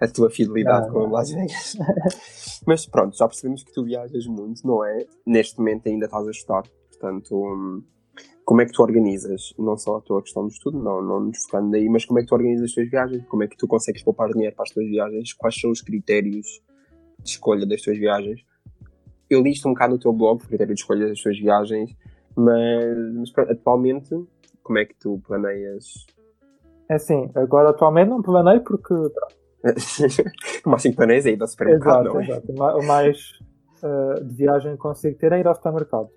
a 0.00 0.08
tua 0.08 0.30
fidelidade 0.30 0.86
Não, 0.86 0.92
com 0.94 1.00
não. 1.00 1.10
Las 1.12 1.30
Vegas. 1.30 1.76
Mas 2.66 2.86
pronto, 2.86 3.16
já 3.16 3.28
percebemos 3.28 3.62
que 3.62 3.72
tu 3.72 3.84
viajas 3.84 4.26
muito, 4.26 4.66
não 4.66 4.82
é? 4.84 5.06
Neste 5.26 5.58
momento 5.58 5.86
ainda 5.86 6.06
estás 6.06 6.26
a 6.26 6.30
estudar. 6.30 6.62
Portanto, 6.88 7.36
hum, 7.36 7.82
como 8.44 8.62
é 8.62 8.64
que 8.64 8.72
tu 8.72 8.82
organizas? 8.82 9.52
Não 9.58 9.76
só 9.76 9.96
a 9.96 10.00
tua 10.00 10.22
questão 10.22 10.44
do 10.44 10.48
estudo, 10.48 10.78
não, 10.78 11.02
não 11.02 11.20
nos 11.20 11.42
focando 11.44 11.76
aí, 11.76 11.88
mas 11.88 12.04
como 12.06 12.18
é 12.18 12.22
que 12.22 12.28
tu 12.28 12.34
organizas 12.34 12.64
as 12.64 12.72
tuas 12.72 12.88
viagens? 12.88 13.24
Como 13.26 13.42
é 13.42 13.48
que 13.48 13.56
tu 13.56 13.66
consegues 13.68 14.02
poupar 14.02 14.30
dinheiro 14.32 14.54
para 14.56 14.62
as 14.62 14.70
tuas 14.70 14.86
viagens? 14.86 15.32
Quais 15.34 15.60
são 15.60 15.70
os 15.70 15.82
critérios 15.82 16.46
de 17.22 17.30
escolha 17.30 17.66
das 17.66 17.82
tuas 17.82 17.98
viagens? 17.98 18.40
Eu 19.28 19.42
li 19.42 19.50
isto 19.52 19.68
um 19.68 19.72
bocado 19.72 19.94
no 19.94 19.98
teu 19.98 20.12
blog, 20.12 20.42
o 20.42 20.46
critério 20.48 20.74
de 20.74 20.80
escolha 20.80 21.08
das 21.08 21.20
tuas 21.20 21.38
viagens, 21.38 21.94
mas, 22.34 23.14
mas 23.14 23.30
pronto, 23.30 23.52
atualmente, 23.52 24.08
como 24.62 24.78
é 24.78 24.84
que 24.84 24.94
tu 24.94 25.20
planeias 25.26 26.06
É 26.15 26.15
assim, 26.94 27.30
agora 27.34 27.70
atualmente 27.70 28.08
não 28.08 28.22
planeio 28.22 28.62
porque. 28.62 28.94
o 30.64 30.70
máximo 30.70 30.92
que 30.92 30.96
planeias 30.96 31.26
é 31.26 31.30
ir 31.30 31.40
ao 31.42 31.48
supermercado, 31.48 32.06
Exato, 32.06 32.18
é? 32.20 32.24
exato. 32.24 32.52
O 32.52 32.58
ma- 32.58 32.74
O 32.76 32.82
mais 32.86 33.32
uh, 33.82 34.22
de 34.24 34.34
viagem 34.34 34.72
que 34.72 34.78
consigo 34.78 35.18
ter 35.18 35.32
é 35.32 35.40
ir 35.40 35.46
ao 35.46 35.54
supermercado 35.54 36.08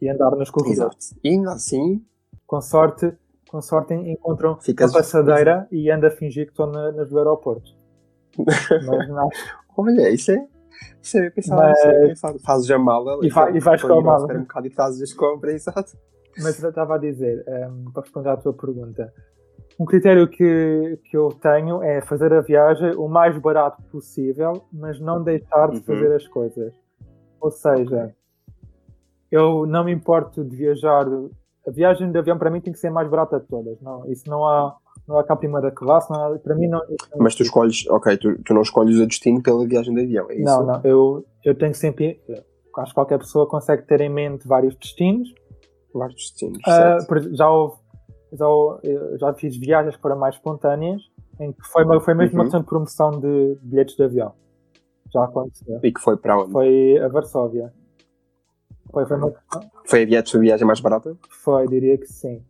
e 0.00 0.08
andar 0.08 0.30
corredores. 0.30 0.70
Exato. 0.72 0.96
E 1.22 1.28
ainda 1.30 1.52
assim, 1.52 2.04
Com 2.46 2.60
sorte, 2.60 3.12
com 3.48 3.60
sorte 3.62 3.94
encontram 3.94 4.56
Ficas- 4.60 4.90
uma 4.90 4.98
passadeira 4.98 5.68
e 5.70 5.90
ando 5.90 6.06
a 6.06 6.10
fingir 6.10 6.46
que 6.46 6.52
estou 6.52 6.66
na, 6.66 6.90
nas 6.92 7.08
do 7.08 7.18
aeroporto. 7.18 7.70
Mas 8.38 9.08
não, 9.08 9.28
olha, 9.78 10.10
isso 10.10 10.32
é. 10.32 10.46
Isso 11.00 11.18
é 11.18 11.30
pensado, 11.30 11.60
Mas- 11.62 11.78
isso 11.78 11.86
é 11.86 12.08
pensado. 12.08 12.38
Fazes 12.40 12.70
a 12.70 12.78
mala 12.78 13.18
E 13.22 13.30
vai- 13.30 13.56
e 13.56 13.60
vais 13.60 13.80
com 13.82 13.92
a 13.92 14.02
mala. 14.02 14.20
supermercado 14.20 14.66
e 14.66 14.70
fazes 14.70 15.00
as 15.02 15.12
compras, 15.12 15.54
exato. 15.66 15.96
Mas 16.42 16.62
eu 16.62 16.68
estava 16.70 16.96
a 16.96 16.98
dizer, 16.98 17.44
ehm, 17.48 17.84
para 17.94 18.02
responder 18.02 18.28
à 18.30 18.36
tua 18.36 18.52
pergunta, 18.52 19.10
um 19.78 19.84
critério 19.84 20.26
que, 20.28 20.98
que 21.04 21.16
eu 21.16 21.28
tenho 21.28 21.82
é 21.82 22.00
fazer 22.00 22.32
a 22.32 22.40
viagem 22.40 22.94
o 22.96 23.08
mais 23.08 23.36
barato 23.38 23.82
possível, 23.90 24.64
mas 24.72 24.98
não 25.00 25.22
deixar 25.22 25.68
de 25.70 25.76
Uhum. 25.78 25.82
fazer 25.82 26.12
as 26.14 26.26
coisas. 26.28 26.72
Ou 27.40 27.50
seja, 27.50 28.14
eu 29.30 29.66
não 29.66 29.84
me 29.84 29.92
importo 29.92 30.44
de 30.44 30.56
viajar. 30.56 31.06
A 31.66 31.70
viagem 31.70 32.10
de 32.12 32.18
avião 32.18 32.38
para 32.38 32.50
mim 32.50 32.60
tem 32.60 32.72
que 32.72 32.78
ser 32.78 32.88
a 32.88 32.92
mais 32.92 33.08
barata 33.08 33.40
de 33.40 33.46
todas. 33.46 33.80
Não, 33.82 34.06
isso 34.10 34.28
não 34.30 34.46
há, 34.46 34.74
não 35.06 35.18
há 35.18 35.24
cá 35.24 35.34
a 35.34 35.36
primeira 35.36 35.70
classe, 35.70 36.10
não 36.10 36.34
há- 36.34 36.38
para 36.38 36.54
mim 36.54 36.68
não. 36.68 36.80
Mas 37.18 37.34
tu 37.34 37.42
escolhes, 37.42 37.86
ok, 37.90 38.16
tu, 38.16 38.40
tu 38.44 38.54
não 38.54 38.62
escolhes 38.62 38.96
o 38.98 39.06
destino 39.06 39.42
pela 39.42 39.66
viagem 39.66 39.92
de 39.94 40.02
avião, 40.02 40.30
é 40.30 40.34
isso? 40.36 40.44
Não, 40.44 40.64
não, 40.64 40.80
eu, 40.84 41.26
eu 41.44 41.54
tenho 41.56 41.74
sempre. 41.74 42.20
Acho 42.78 42.90
que 42.90 42.94
qualquer 42.94 43.18
pessoa 43.18 43.46
consegue 43.48 43.82
ter 43.82 44.00
em 44.00 44.08
mente 44.10 44.46
vários 44.46 44.74
destinos. 44.76 45.28
Vários 45.94 46.16
destinos, 46.16 46.60
exemplo, 46.66 47.34
já 47.34 47.50
houve, 47.50 47.76
já, 48.36 48.48
houve- 48.48 48.80
eu 48.84 49.18
já 49.18 49.32
fiz 49.34 49.56
viagens 49.56 49.96
que 49.96 50.02
foram 50.02 50.16
mais 50.18 50.34
espontâneas, 50.36 51.02
em 51.40 51.52
que 51.52 51.62
foi, 51.68 51.84
uma- 51.84 52.00
foi 52.00 52.14
mesmo 52.14 52.34
uma 52.34 52.40
Uhum. 52.40 52.44
questão 52.44 52.60
de 52.60 52.66
promoção 52.66 53.10
de 53.20 53.58
bilhetes 53.62 53.96
de 53.96 54.02
avião. 54.04 54.32
Já 55.12 55.24
aconteceu. 55.24 55.80
E 55.82 55.92
que 55.92 56.00
foi 56.00 56.16
para 56.16 56.38
onde? 56.40 56.52
Foi 56.52 56.98
a 56.98 57.08
Varsóvia. 57.08 57.72
Foi, 58.90 59.04
foi, 59.06 59.16
uma, 59.16 59.32
Foi 59.84 60.02
a 60.02 60.06
viagem, 60.06 60.36
a 60.36 60.40
viagem 60.40 60.66
mais 60.66 60.80
barata? 60.80 61.16
foi, 61.42 61.66
diria 61.68 61.96
que 61.98 62.06
sim. 62.06 62.42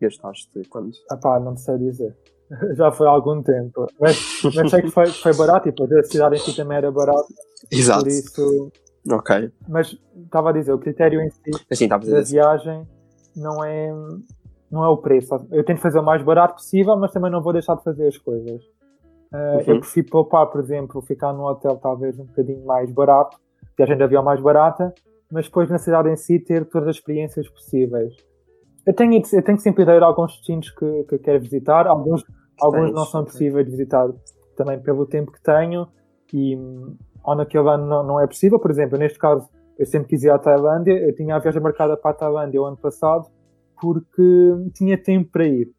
Gastaste 0.00 0.62
quando? 0.68 0.90
Ah 1.10 1.16
pá, 1.16 1.38
não 1.38 1.56
sei 1.56 1.78
dizer. 1.78 2.16
Já 2.76 2.90
foi 2.90 3.06
há 3.06 3.10
algum 3.10 3.42
tempo. 3.42 3.86
Mas, 4.00 4.18
mas 4.54 4.70
sei 4.70 4.82
que 4.82 4.90
foi, 4.90 5.06
foi 5.06 5.34
barato 5.34 5.68
e 5.68 5.72
depois 5.72 5.92
a 5.92 6.02
cidade 6.02 6.36
em 6.36 6.38
si 6.38 6.56
também 6.56 6.76
era 6.76 6.90
barata. 6.90 7.26
Exato. 7.70 8.02
Por 8.04 8.08
isso. 8.08 8.72
Ok. 9.10 9.52
Mas 9.68 9.96
estava 10.16 10.50
a 10.50 10.52
dizer, 10.52 10.72
o 10.72 10.78
critério 10.78 11.20
em 11.20 11.30
si 11.30 11.50
Assim, 11.70 11.88
da 11.88 11.98
dizer. 11.98 12.24
viagem 12.24 12.86
não 13.36 13.62
é, 13.64 13.90
não 14.72 14.82
é 14.82 14.88
o 14.88 14.96
preço. 14.96 15.34
Eu 15.50 15.62
tento 15.62 15.80
fazer 15.80 15.98
o 15.98 16.02
mais 16.02 16.22
barato 16.22 16.54
possível, 16.54 16.96
mas 16.96 17.12
também 17.12 17.30
não 17.30 17.42
vou 17.42 17.52
deixar 17.52 17.76
de 17.76 17.84
fazer 17.84 18.06
as 18.08 18.16
coisas. 18.16 18.62
Uh, 19.30 19.36
Uhum. 19.36 19.60
Eu 19.66 19.80
prefiro 19.80 20.06
poupar, 20.10 20.46
por 20.48 20.60
exemplo, 20.60 21.00
ficar 21.00 21.32
num 21.32 21.44
hotel 21.44 21.76
talvez 21.76 22.18
um 22.18 22.24
bocadinho 22.24 22.64
mais 22.66 22.90
barato, 22.90 23.38
viagem 23.76 23.96
de 23.96 24.02
avião 24.02 24.22
mais 24.22 24.40
barata, 24.40 24.92
mas 25.30 25.46
depois 25.46 25.70
na 25.70 25.78
cidade 25.78 26.10
em 26.10 26.16
si 26.16 26.38
ter 26.38 26.66
todas 26.66 26.88
as 26.88 26.96
experiências 26.96 27.48
possíveis. 27.48 28.14
Eu 28.86 28.94
tenho, 28.94 29.22
eu 29.32 29.42
tenho 29.42 29.58
sempre 29.58 29.84
ideia 29.84 29.98
de 29.98 30.04
alguns 30.04 30.32
destinos 30.32 30.70
que, 30.70 31.04
que 31.04 31.18
quero 31.18 31.40
visitar, 31.40 31.86
alguns, 31.86 32.24
alguns 32.60 32.92
não 32.92 33.06
são 33.06 33.24
possíveis 33.24 33.64
de 33.64 33.70
visitar 33.70 34.10
também 34.54 34.78
pelo 34.80 35.06
tempo 35.06 35.32
que 35.32 35.42
tenho 35.42 35.88
e 36.34 36.58
ou 37.24 37.34
naquele 37.34 37.68
ano 37.68 37.86
não, 37.86 38.02
não 38.02 38.20
é 38.20 38.26
possível. 38.26 38.58
Por 38.58 38.70
exemplo, 38.70 38.98
neste 38.98 39.18
caso, 39.18 39.48
eu 39.78 39.86
sempre 39.86 40.08
quis 40.08 40.24
ir 40.24 40.30
à 40.30 40.38
Tailândia, 40.38 40.92
eu 40.92 41.14
tinha 41.14 41.36
a 41.36 41.38
viagem 41.38 41.62
marcada 41.62 41.96
para 41.96 42.10
a 42.10 42.14
Tailândia 42.14 42.60
o 42.60 42.64
ano 42.64 42.76
passado 42.76 43.30
porque 43.82 44.70
tinha 44.72 44.96
tempo 44.96 45.28
para 45.32 45.44
ir. 45.44 45.74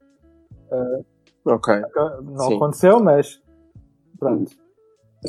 Ok. 1.46 1.74
Não 2.22 2.50
Sim. 2.50 2.56
aconteceu, 2.58 3.00
mas 3.00 3.42
pronto. 4.20 4.52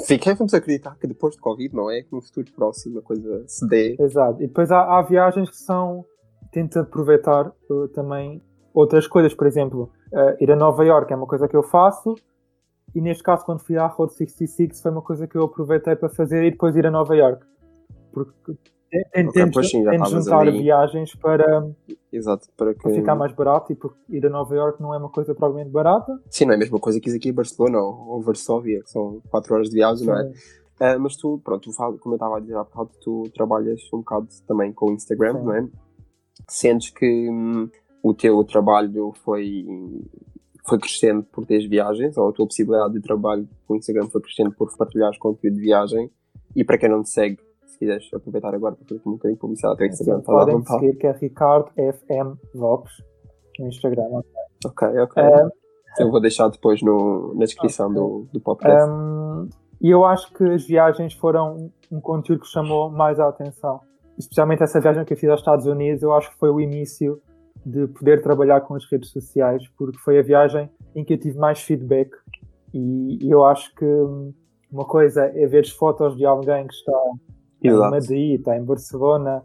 Fiquei, 0.06 0.34
vamos 0.34 0.52
acreditar 0.52 0.96
que 0.96 1.06
depois 1.06 1.36
de 1.36 1.40
Covid, 1.40 1.72
não 1.72 1.88
é? 1.88 2.02
Que 2.02 2.12
no 2.12 2.20
futuro 2.20 2.50
próximo 2.52 2.98
a 2.98 3.02
coisa 3.02 3.44
se 3.46 3.64
dê. 3.68 3.96
Exato. 4.00 4.42
E 4.42 4.48
depois 4.48 4.72
há, 4.72 4.98
há 4.98 5.02
viagens 5.02 5.48
que 5.48 5.56
são. 5.56 6.04
Tento 6.50 6.78
aproveitar 6.78 7.52
uh, 7.70 7.88
também 7.88 8.42
outras 8.72 9.06
coisas. 9.06 9.32
Por 9.34 9.46
exemplo, 9.46 9.90
uh, 10.12 10.42
ir 10.42 10.50
a 10.50 10.56
Nova 10.56 10.84
York 10.84 11.12
é 11.12 11.16
uma 11.16 11.26
coisa 11.26 11.46
que 11.46 11.56
eu 11.56 11.62
faço. 11.62 12.16
E 12.94 13.00
neste 13.00 13.22
caso, 13.22 13.44
quando 13.44 13.60
fui 13.60 13.76
à 13.76 13.86
Road 13.86 14.12
66, 14.12 14.80
foi 14.80 14.90
uma 14.90 15.02
coisa 15.02 15.26
que 15.26 15.36
eu 15.36 15.44
aproveitei 15.44 15.96
para 15.96 16.08
fazer 16.08 16.44
e 16.44 16.50
depois 16.50 16.76
ir 16.76 16.86
a 16.86 16.90
Nova 16.90 17.14
York. 17.14 17.44
Porque 18.12 18.56
sim, 19.02 19.30
tento 19.32 19.60
estavas 19.60 20.24
juntar 20.24 20.40
ali. 20.40 20.62
viagens 20.62 21.14
para, 21.16 21.70
Exato. 22.12 22.48
Para 22.56 22.74
que. 22.74 22.80
para 22.80 22.92
ficar 22.92 23.14
mais 23.14 23.32
barato 23.32 23.72
e 23.72 23.76
porque 23.76 23.98
ir 24.08 24.24
a 24.24 24.30
Nova 24.30 24.54
York 24.54 24.80
não 24.80 24.94
é 24.94 24.98
uma 24.98 25.08
coisa 25.08 25.34
provavelmente 25.34 25.72
barata. 25.72 26.20
Sim, 26.30 26.46
não 26.46 26.52
é 26.52 26.56
a 26.56 26.58
mesma 26.58 26.78
coisa 26.78 27.00
que 27.00 27.10
ir 27.10 27.16
aqui 27.16 27.30
a 27.30 27.32
Barcelona 27.32 27.78
ou, 27.78 28.08
ou 28.08 28.22
Varsóvia, 28.22 28.82
que 28.82 28.90
são 28.90 29.20
4 29.30 29.54
horas 29.54 29.68
de 29.68 29.74
viagem, 29.74 30.06
não 30.06 30.18
é? 30.18 30.32
Ah, 30.80 30.98
mas 30.98 31.16
tu, 31.16 31.40
pronto, 31.44 31.70
tu 31.70 31.98
como 31.98 32.14
eu 32.14 32.16
estava 32.16 32.36
a 32.36 32.40
dizer 32.40 32.56
há 32.56 32.64
bocado, 32.64 32.90
tu 33.02 33.24
trabalhas 33.34 33.80
um 33.92 33.98
bocado 33.98 34.28
também 34.46 34.72
com 34.72 34.90
o 34.90 34.92
Instagram, 34.92 35.38
Sim. 35.38 35.44
não 35.44 35.54
é? 35.54 35.68
Sentes 36.48 36.90
que 36.90 37.30
hum, 37.30 37.68
o 38.02 38.12
teu 38.12 38.42
trabalho 38.44 39.12
foi, 39.24 39.64
foi 40.66 40.78
crescendo 40.78 41.22
por 41.24 41.46
teres 41.46 41.68
viagens, 41.68 42.16
ou 42.16 42.28
a 42.28 42.32
tua 42.32 42.46
possibilidade 42.46 42.94
de 42.94 43.00
trabalho 43.00 43.48
com 43.66 43.74
o 43.74 43.76
Instagram 43.76 44.08
foi 44.08 44.20
crescendo 44.20 44.52
por 44.52 44.76
partilhares 44.76 45.18
conteúdo 45.18 45.54
de 45.54 45.60
viagem, 45.60 46.10
e 46.54 46.64
para 46.64 46.76
quem 46.76 46.88
não 46.88 47.02
te 47.02 47.10
segue, 47.10 47.36
se 47.36 47.44
quiseres 47.84 48.08
aproveitar 48.14 48.54
agora 48.54 48.74
para 48.74 48.86
fazer 48.86 49.00
um 49.06 49.12
bocadinho 49.12 49.34
de 49.34 49.40
publicidade 49.40 49.76
teu 49.76 49.86
Instagram, 49.86 50.18
à 50.18 50.22
podem 50.22 50.64
seguir 50.64 50.96
que 50.96 51.06
é 51.06 51.12
Ricardo 51.12 51.70
FM 51.70 52.38
Vox 52.54 52.90
no 53.58 53.68
Instagram. 53.68 54.22
Ok, 54.64 54.88
ok. 55.00 55.22
Ah, 55.22 55.48
Eu 55.98 56.10
vou 56.10 56.20
deixar 56.20 56.48
depois 56.48 56.82
no, 56.82 57.34
na 57.34 57.44
descrição 57.44 57.92
do, 57.92 58.26
do 58.32 58.40
podcast. 58.40 58.90
Um, 58.90 59.48
e 59.80 59.90
eu 59.90 60.04
acho 60.04 60.32
que 60.32 60.44
as 60.44 60.66
viagens 60.66 61.14
foram 61.14 61.70
um 61.90 62.00
conteúdo 62.00 62.40
que 62.40 62.48
chamou 62.48 62.90
mais 62.90 63.20
a 63.20 63.28
atenção. 63.28 63.80
Especialmente 64.18 64.62
essa 64.62 64.80
viagem 64.80 65.04
que 65.04 65.12
eu 65.12 65.16
fiz 65.16 65.28
aos 65.28 65.40
Estados 65.40 65.66
Unidos, 65.66 66.02
eu 66.02 66.12
acho 66.12 66.30
que 66.30 66.38
foi 66.38 66.50
o 66.50 66.60
início 66.60 67.20
de 67.66 67.86
poder 67.88 68.22
trabalhar 68.22 68.60
com 68.62 68.74
as 68.74 68.84
redes 68.90 69.10
sociais, 69.10 69.62
porque 69.76 69.98
foi 69.98 70.18
a 70.18 70.22
viagem 70.22 70.70
em 70.94 71.04
que 71.04 71.14
eu 71.14 71.18
tive 71.18 71.38
mais 71.38 71.60
feedback. 71.60 72.10
E, 72.72 73.18
e 73.24 73.30
eu 73.30 73.44
acho 73.44 73.74
que 73.74 73.84
hum, 73.84 74.32
uma 74.70 74.84
coisa 74.84 75.24
é 75.34 75.46
ver 75.46 75.66
fotos 75.68 76.16
de 76.16 76.24
alguém 76.24 76.66
que 76.66 76.74
está 76.74 76.98
em 77.64 77.70
Exato. 77.70 77.90
Madrid, 77.90 78.38
está 78.38 78.56
em 78.56 78.64
Barcelona, 78.64 79.42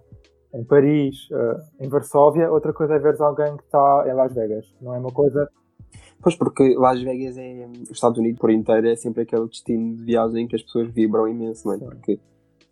em 0.53 0.63
Paris, 0.63 1.15
eh, 1.31 1.85
em 1.85 1.89
Varsóvia. 1.89 2.51
Outra 2.51 2.73
coisa 2.73 2.95
é 2.95 2.99
ver 2.99 3.15
alguém 3.21 3.55
que 3.57 3.63
está 3.63 4.05
em 4.07 4.13
Las 4.13 4.33
Vegas. 4.33 4.65
Não 4.81 4.93
é 4.93 4.99
uma 4.99 5.11
coisa 5.11 5.49
Pois, 6.21 6.35
porque 6.35 6.75
Las 6.77 7.01
Vegas 7.01 7.37
é. 7.37 7.67
Os 7.83 7.91
Estados 7.91 8.17
Unidos 8.17 8.39
por 8.39 8.51
inteiro 8.51 8.87
é 8.87 8.95
sempre 8.95 9.23
aquele 9.23 9.47
destino 9.47 9.95
de 9.95 10.03
viagem 10.03 10.47
que 10.47 10.55
as 10.55 10.61
pessoas 10.61 10.89
vibram 10.89 11.27
imenso, 11.27 11.67
não 11.67 11.75
é? 11.75 11.77
Sim. 11.77 11.85
Porque 11.85 12.19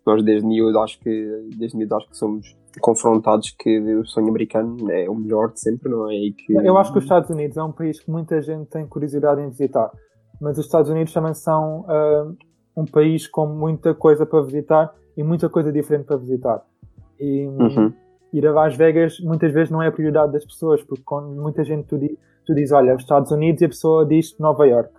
nós 0.04 0.22
desde 0.22 0.46
miúdo 0.46 0.78
acho 0.80 1.00
que. 1.00 1.48
Desde 1.56 1.76
miúdo 1.76 1.96
acho 1.96 2.08
que 2.08 2.16
somos 2.16 2.56
confrontados 2.80 3.50
que 3.58 3.78
o 3.94 4.04
sonho 4.04 4.28
americano 4.28 4.90
é 4.90 5.08
o 5.08 5.14
melhor 5.14 5.52
de 5.52 5.60
sempre, 5.60 5.90
não 5.90 6.10
é? 6.10 6.14
Que, 6.36 6.52
Eu 6.52 6.76
acho 6.76 6.92
que 6.92 6.98
os 6.98 7.04
Estados 7.04 7.30
Unidos 7.30 7.56
é 7.56 7.62
um 7.62 7.72
país 7.72 7.98
que 7.98 8.10
muita 8.10 8.40
gente 8.42 8.66
tem 8.66 8.86
curiosidade 8.86 9.40
em 9.40 9.48
visitar, 9.48 9.90
mas 10.40 10.58
os 10.58 10.66
Estados 10.66 10.90
Unidos 10.90 11.12
também 11.12 11.34
são 11.34 11.86
ah, 11.88 12.30
um 12.76 12.84
país 12.84 13.26
com 13.26 13.46
muita 13.46 13.94
coisa 13.94 14.26
para 14.26 14.42
visitar 14.42 14.94
e 15.18 15.22
muita 15.22 15.48
coisa 15.50 15.70
diferente 15.72 16.06
para 16.06 16.16
visitar. 16.16 16.62
E 17.20 17.46
Uhum. 17.48 17.92
ir 18.32 18.46
a 18.46 18.52
Las 18.52 18.74
Vegas 18.76 19.18
muitas 19.20 19.52
vezes 19.52 19.70
não 19.70 19.82
é 19.82 19.88
a 19.88 19.92
prioridade 19.92 20.32
das 20.32 20.44
pessoas, 20.44 20.82
porque 20.82 21.02
quando 21.04 21.28
muita 21.40 21.64
gente 21.64 21.86
tu, 21.86 21.98
di- 21.98 22.16
tu 22.46 22.54
diz, 22.54 22.70
olha, 22.72 22.94
os 22.94 23.02
Estados 23.02 23.30
Unidos 23.32 23.60
e 23.60 23.64
a 23.64 23.68
pessoa 23.68 24.06
diz 24.06 24.38
Nova 24.38 24.64
York. 24.66 24.92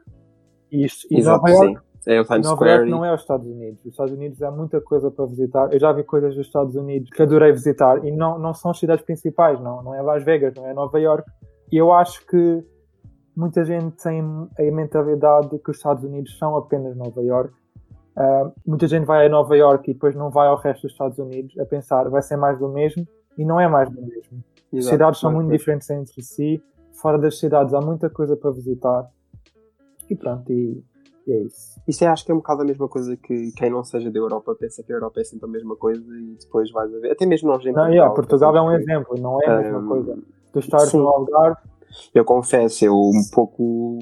E, 0.72 0.86
isto, 0.86 1.08
e 1.10 1.18
Exato, 1.20 1.42
Nova 1.42 1.50
York. 1.66 1.82
É 2.08 2.20
o 2.22 2.24
Times 2.26 2.46
Nova 2.46 2.56
Square. 2.56 2.72
York 2.80 2.92
não 2.92 3.06
é 3.06 3.14
os 3.14 3.22
Estados 3.22 3.46
Unidos. 3.48 3.80
Os 3.86 3.92
Estados 3.92 4.14
Unidos 4.14 4.42
há 4.42 4.50
muita 4.52 4.80
coisa 4.82 5.12
para 5.12 5.26
visitar. 5.26 5.72
Eu 5.74 5.80
já 5.80 5.92
vi 5.92 6.04
coisas 6.04 6.36
dos 6.36 6.46
Estados 6.48 6.76
Unidos 6.76 7.10
que 7.10 7.22
adorei 7.22 7.52
visitar 7.52 8.04
e 8.06 8.12
não, 8.12 8.40
não 8.40 8.54
são 8.54 8.72
as 8.72 8.80
cidades 8.80 9.04
principais, 9.06 9.60
não, 9.62 9.84
não 9.84 9.94
é 9.96 10.02
Las 10.02 10.24
Vegas, 10.24 10.54
não 10.56 10.66
é 10.68 10.74
Nova 10.74 11.00
York. 11.00 11.30
E 11.72 11.78
eu 11.78 11.92
acho 11.92 12.26
que 12.26 12.64
muita 13.36 13.64
gente 13.64 13.96
tem 14.04 14.22
a 14.22 14.72
mentalidade 14.72 15.50
de 15.50 15.60
que 15.60 15.70
os 15.72 15.78
Estados 15.78 16.04
Unidos 16.04 16.38
são 16.38 16.56
apenas 16.56 16.96
Nova 16.96 17.22
York. 17.22 17.54
Ah, 18.16 18.52
muita 18.66 18.88
gente 18.88 19.06
vai 19.06 19.26
a 19.26 19.30
Nova 19.30 19.56
York 19.56 19.90
e 19.90 19.94
depois 19.94 20.16
não 20.16 20.30
vai 20.30 20.48
ao 20.48 20.58
resto 20.58 20.84
dos 20.84 20.92
Estados 20.92 21.18
Unidos 21.20 21.58
a 21.60 21.66
pensar 21.66 22.10
vai 22.10 22.22
ser 22.22 22.36
mais 22.36 22.58
do 22.60 22.68
mesmo 22.68 23.08
e 23.38 23.46
não 23.46 23.60
é 23.60 23.68
mais 23.68 23.90
do 23.90 24.02
mesmo. 24.02 24.44
As 24.72 24.80
Exato, 24.80 24.94
cidades 24.94 25.20
são 25.20 25.32
é? 25.32 25.34
muito 25.36 25.52
diferentes 25.52 25.90
entre 25.90 26.22
si, 26.22 26.62
fora 26.94 27.18
das 27.18 27.40
cidades 27.40 27.74
há 27.74 27.82
muita 27.82 28.10
coisa 28.10 28.36
para 28.36 28.52
visitar. 28.52 29.10
E 30.10 30.16
pronto, 30.16 30.52
e, 30.52 30.84
e 31.26 31.32
é 31.32 31.42
isso. 31.44 31.80
Isso 31.88 32.04
é, 32.04 32.08
acho 32.08 32.26
que 32.26 32.32
é 32.32 32.36
um 32.36 32.40
bocado 32.40 32.62
a 32.62 32.66
mesma 32.66 32.88
coisa 32.88 33.16
que 33.16 33.52
quem 33.54 33.70
não 33.70 33.84
seja 33.84 34.12
da 34.12 34.20
Europa 34.20 34.56
pensa 34.60 34.84
que 34.84 34.92
a 34.92 34.96
Europa 34.96 35.22
é 35.22 35.24
sempre 35.24 35.46
a 35.46 35.52
mesma 35.52 35.76
coisa 35.76 36.02
e 36.02 36.36
depois 36.40 36.72
vais 36.72 36.94
a 36.94 37.00
ver. 37.00 37.12
Até 37.12 37.26
mesmo 37.26 37.50
nós 37.50 37.66
em 37.66 37.72
Não, 37.72 37.88
yeah, 37.88 38.14
Portugal 38.14 38.56
é 38.56 38.62
um 38.62 38.72
exemplo, 38.72 39.16
não 39.20 39.42
é 39.42 39.48
a 39.48 39.58
mesma 39.62 39.80
Um, 39.80 39.88
coisa. 39.88 40.18
Tu 40.52 40.60
estás 40.60 40.90
sim. 40.90 40.98
no 40.98 41.08
Algarve, 41.08 41.58
Eu 42.14 42.26
confesso, 42.26 42.84
eu 42.86 42.96
um 42.96 43.24
pouco, 43.34 44.00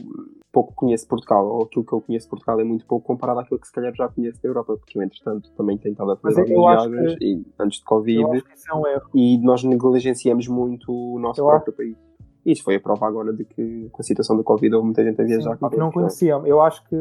pouco 0.58 0.74
conheço 0.74 1.08
Portugal, 1.08 1.46
ou 1.46 1.65
aquilo 1.65 1.86
que 1.86 1.93
eu 1.93 2.02
conheço 2.02 2.26
de 2.26 2.30
Portugal 2.32 2.60
é 2.60 2.63
muito 2.63 2.84
pouco 2.88 3.06
comparado 3.06 3.41
àquilo 3.41 3.60
que 3.60 3.67
se 3.67 3.74
calhar 3.74 3.93
já 3.93 4.08
conheço 4.10 4.41
da 4.41 4.50
Europa, 4.50 4.76
porque 4.76 4.98
eu, 4.98 5.04
entretanto, 5.04 5.52
também 5.52 5.78
tenho 5.78 5.91
estado 5.91 6.13
a 6.13 6.17
fazer 6.17 6.41
algumas 6.41 6.82
acho 6.82 6.89
viagens 6.89 7.17
e, 7.22 7.46
antes 7.60 7.78
de 7.78 7.86
Covid 7.86 8.26
acho 8.26 8.43
que 8.43 8.72
é 8.72 8.74
um 8.74 8.84
e 9.13 9.38
nós 9.38 9.63
negligenciamos 9.63 10.48
muito 10.48 10.91
o 10.91 11.20
nosso 11.20 11.41
Eu 11.41 11.46
próprio 11.46 11.74
país. 11.74 11.96
E 12.43 12.52
isso 12.54 12.63
foi 12.63 12.76
a 12.76 12.80
prova 12.80 13.06
agora 13.06 13.34
de 13.34 13.46
que, 13.46 13.88
com 13.91 14.02
a 14.02 14.04
situação 14.04 14.36
do 14.36 14.43
Covid, 14.43 14.74
houve 14.74 14.86
muita 14.86 15.04
gente 15.04 15.22
a 15.22 15.26
viajar. 15.26 15.58
Sim, 15.58 15.78
não 15.78 15.89
é? 15.89 15.91
conheciam. 15.91 16.48
Eu 16.48 16.60
acho 16.60 16.84
que 16.88 16.96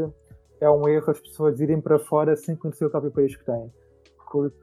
é 0.61 0.69
um 0.69 0.87
erro 0.87 1.11
as 1.11 1.21
pessoas 1.21 1.59
irem 1.59 1.81
para 1.81 1.99
fora 1.99 2.37
sem 2.37 2.55
conhecer 2.57 2.85
o 2.85 2.91
próprio 2.91 3.13
país 3.13 3.35
que 3.35 3.45
têm. 3.45 3.73
Porque 4.19 4.55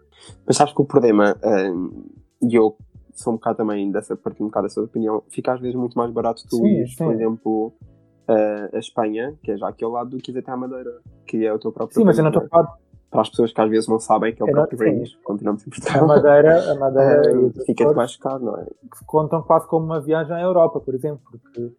Mas 0.45 0.57
sabes 0.57 0.71
que 0.71 0.81
o 0.81 0.85
problema, 0.85 1.35
hum, 1.43 2.03
e 2.43 2.53
eu 2.53 2.75
sou 3.13 3.33
um 3.33 3.37
bocado 3.37 3.57
também 3.57 3.91
dessa, 3.91 4.15
partilho 4.15 4.45
um 4.45 4.49
bocado 4.49 4.67
dessa 4.67 4.81
opinião, 4.81 5.23
fica 5.29 5.53
às 5.53 5.59
vezes 5.61 5.75
muito 5.75 5.97
mais 5.97 6.11
barato 6.11 6.43
tu 6.47 6.57
Sim, 6.57 6.67
ires, 6.67 6.95
sim. 6.95 7.05
por 7.05 7.13
exemplo, 7.13 7.73
a, 8.27 8.75
a 8.75 8.79
Espanha, 8.79 9.35
que 9.43 9.51
é 9.51 9.57
já 9.57 9.67
aqui 9.67 9.83
ao 9.83 9.91
lado, 9.91 10.11
do 10.11 10.17
que 10.17 10.31
ir 10.31 10.37
até 10.37 10.51
à 10.51 10.57
Madeira, 10.57 10.91
que 11.27 11.45
é 11.45 11.53
o 11.53 11.59
teu 11.59 11.71
próprio 11.71 11.95
Sim, 11.95 12.05
mas 12.05 12.17
eu 12.17 12.23
não 12.23 12.31
país, 12.31 12.43
estou 12.43 12.59
a 12.59 12.63
falar 12.63 12.77
Para 13.11 13.21
as 13.21 13.29
pessoas 13.29 13.51
que 13.53 13.61
às 13.61 13.69
vezes 13.69 13.87
não 13.87 13.99
sabem 13.99 14.33
que 14.33 14.41
é 14.41 14.45
o 14.45 14.49
Eu 14.49 14.53
próprio 14.53 14.77
sim. 14.77 14.85
país, 14.85 15.15
continuamos 15.23 15.65
em 15.65 15.69
a 15.69 15.73
Portugal. 15.73 16.07
Madeira, 16.07 16.71
a 16.71 16.75
Madeira 16.75 17.31
e 17.31 17.35
Hum, 17.35 17.47
os 17.55 17.65
Fica-te 17.65 17.81
Açores, 17.83 17.95
mais 17.97 18.15
caro, 18.17 18.43
não 18.45 18.57
é? 18.57 18.63
que 18.65 19.05
contam 19.05 19.41
quase 19.43 19.67
como 19.67 19.85
uma 19.85 19.99
viagem 20.01 20.35
à 20.35 20.41
Europa, 20.41 20.79
por 20.79 20.93
exemplo, 20.95 21.21
porque 21.29 21.71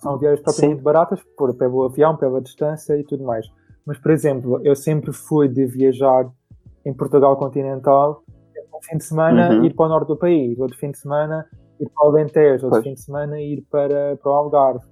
são 0.00 0.18
viagens 0.18 0.40
propriamente 0.42 0.82
baratas 0.82 1.20
por, 1.36 1.54
pelo 1.54 1.84
avião, 1.84 2.16
pela 2.16 2.40
distância 2.40 2.96
e 2.98 3.04
tudo 3.04 3.24
mais. 3.24 3.46
Mas, 3.86 3.98
por 3.98 4.10
exemplo, 4.10 4.60
eu 4.64 4.74
sempre 4.76 5.12
fui 5.12 5.48
de 5.48 5.64
viajar 5.66 6.28
em 6.84 6.92
Portugal 6.92 7.36
continental, 7.36 8.22
um 8.74 8.80
fim 8.82 8.96
de 8.96 9.04
semana 9.04 9.54
Uhum. 9.58 9.64
ir 9.64 9.74
para 9.74 9.86
o 9.86 9.88
norte 9.88 10.08
do 10.08 10.16
país, 10.16 10.58
outro 10.58 10.76
fim 10.76 10.90
de 10.90 10.98
semana 10.98 11.46
ir 11.80 11.88
para 11.88 12.06
o 12.06 12.10
Alentejo, 12.10 12.66
outro 12.66 12.70
Pois. 12.70 12.84
fim 12.84 12.94
de 12.94 13.00
semana 13.00 13.40
ir 13.40 13.64
para, 13.70 14.16
para 14.16 14.30
o 14.32 14.34
Algarve. 14.34 14.84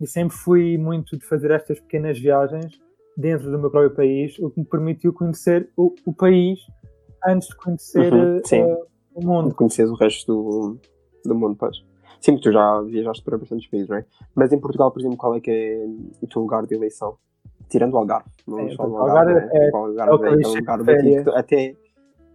E 0.00 0.06
sempre 0.06 0.36
fui 0.36 0.78
muito 0.78 1.18
de 1.18 1.24
fazer 1.24 1.50
estas 1.50 1.80
pequenas 1.80 2.18
viagens 2.18 2.80
dentro 3.16 3.50
do 3.50 3.58
meu 3.58 3.70
próprio 3.70 3.94
país, 3.94 4.38
o 4.38 4.48
que 4.48 4.60
me 4.60 4.66
permitiu 4.66 5.12
conhecer 5.12 5.68
o, 5.76 5.92
o 6.06 6.12
país 6.12 6.60
antes 7.26 7.48
de 7.48 7.56
conhecer 7.56 8.12
Uhum, 8.12 8.40
eh, 8.52 8.82
o 9.14 9.26
mundo. 9.26 9.54
Conheces 9.54 9.90
o 9.90 9.94
resto 9.94 10.32
do, 10.32 10.78
do 11.24 11.34
mundo, 11.34 11.56
pois. 11.58 11.78
Sim, 12.20 12.32
porque 12.32 12.48
tu 12.48 12.52
já 12.52 12.80
viajaste 12.82 13.24
para 13.24 13.38
bastantes 13.38 13.68
países, 13.68 13.88
não 13.88 13.96
é? 13.96 14.04
Mas 14.34 14.52
em 14.52 14.60
Portugal, 14.60 14.90
por 14.92 15.00
exemplo, 15.00 15.16
qual 15.16 15.34
é 15.34 15.40
que 15.40 15.50
é 15.50 15.84
o 16.22 16.26
teu 16.28 16.42
lugar 16.42 16.64
de 16.64 16.74
eleição? 16.74 17.16
Tirando 17.68 17.94
o 17.94 17.98
Algarve. 17.98 18.30
Não 18.46 18.70
falar 18.76 18.88
do 18.88 18.92
o 18.92 18.96
Algarve 18.98 19.32
Algarve, 19.32 19.56
é- 19.56 19.60
né? 19.60 19.70
O 19.72 19.76
Algarve 19.76 20.42
é 20.42 20.46
o 20.46 20.54
lugar 20.54 20.82
daqui 20.84 21.24
que 21.24 21.30
até... 21.30 21.76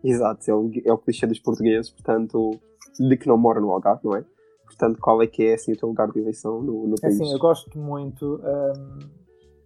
Exato, 0.03 0.51
é 0.51 0.53
o, 0.53 0.71
é 0.85 0.91
o 0.91 0.97
clichê 0.97 1.25
dos 1.25 1.39
portugueses, 1.39 1.89
portanto, 1.89 2.59
de 2.99 3.15
que 3.15 3.27
não 3.27 3.37
mora 3.37 3.61
no 3.61 3.71
Algarve, 3.71 4.01
não 4.03 4.17
é? 4.17 4.25
Portanto, 4.65 4.97
qual 4.99 5.21
é 5.21 5.27
que 5.27 5.43
é 5.43 5.53
assim, 5.53 5.73
o 5.73 5.77
teu 5.77 5.89
lugar 5.89 6.11
de 6.11 6.19
eleição 6.19 6.61
no, 6.61 6.87
no 6.87 6.95
É 6.95 7.01
país? 7.01 7.19
assim, 7.21 7.31
eu 7.31 7.39
gosto 7.39 7.77
muito 7.77 8.41
hum, 8.43 8.99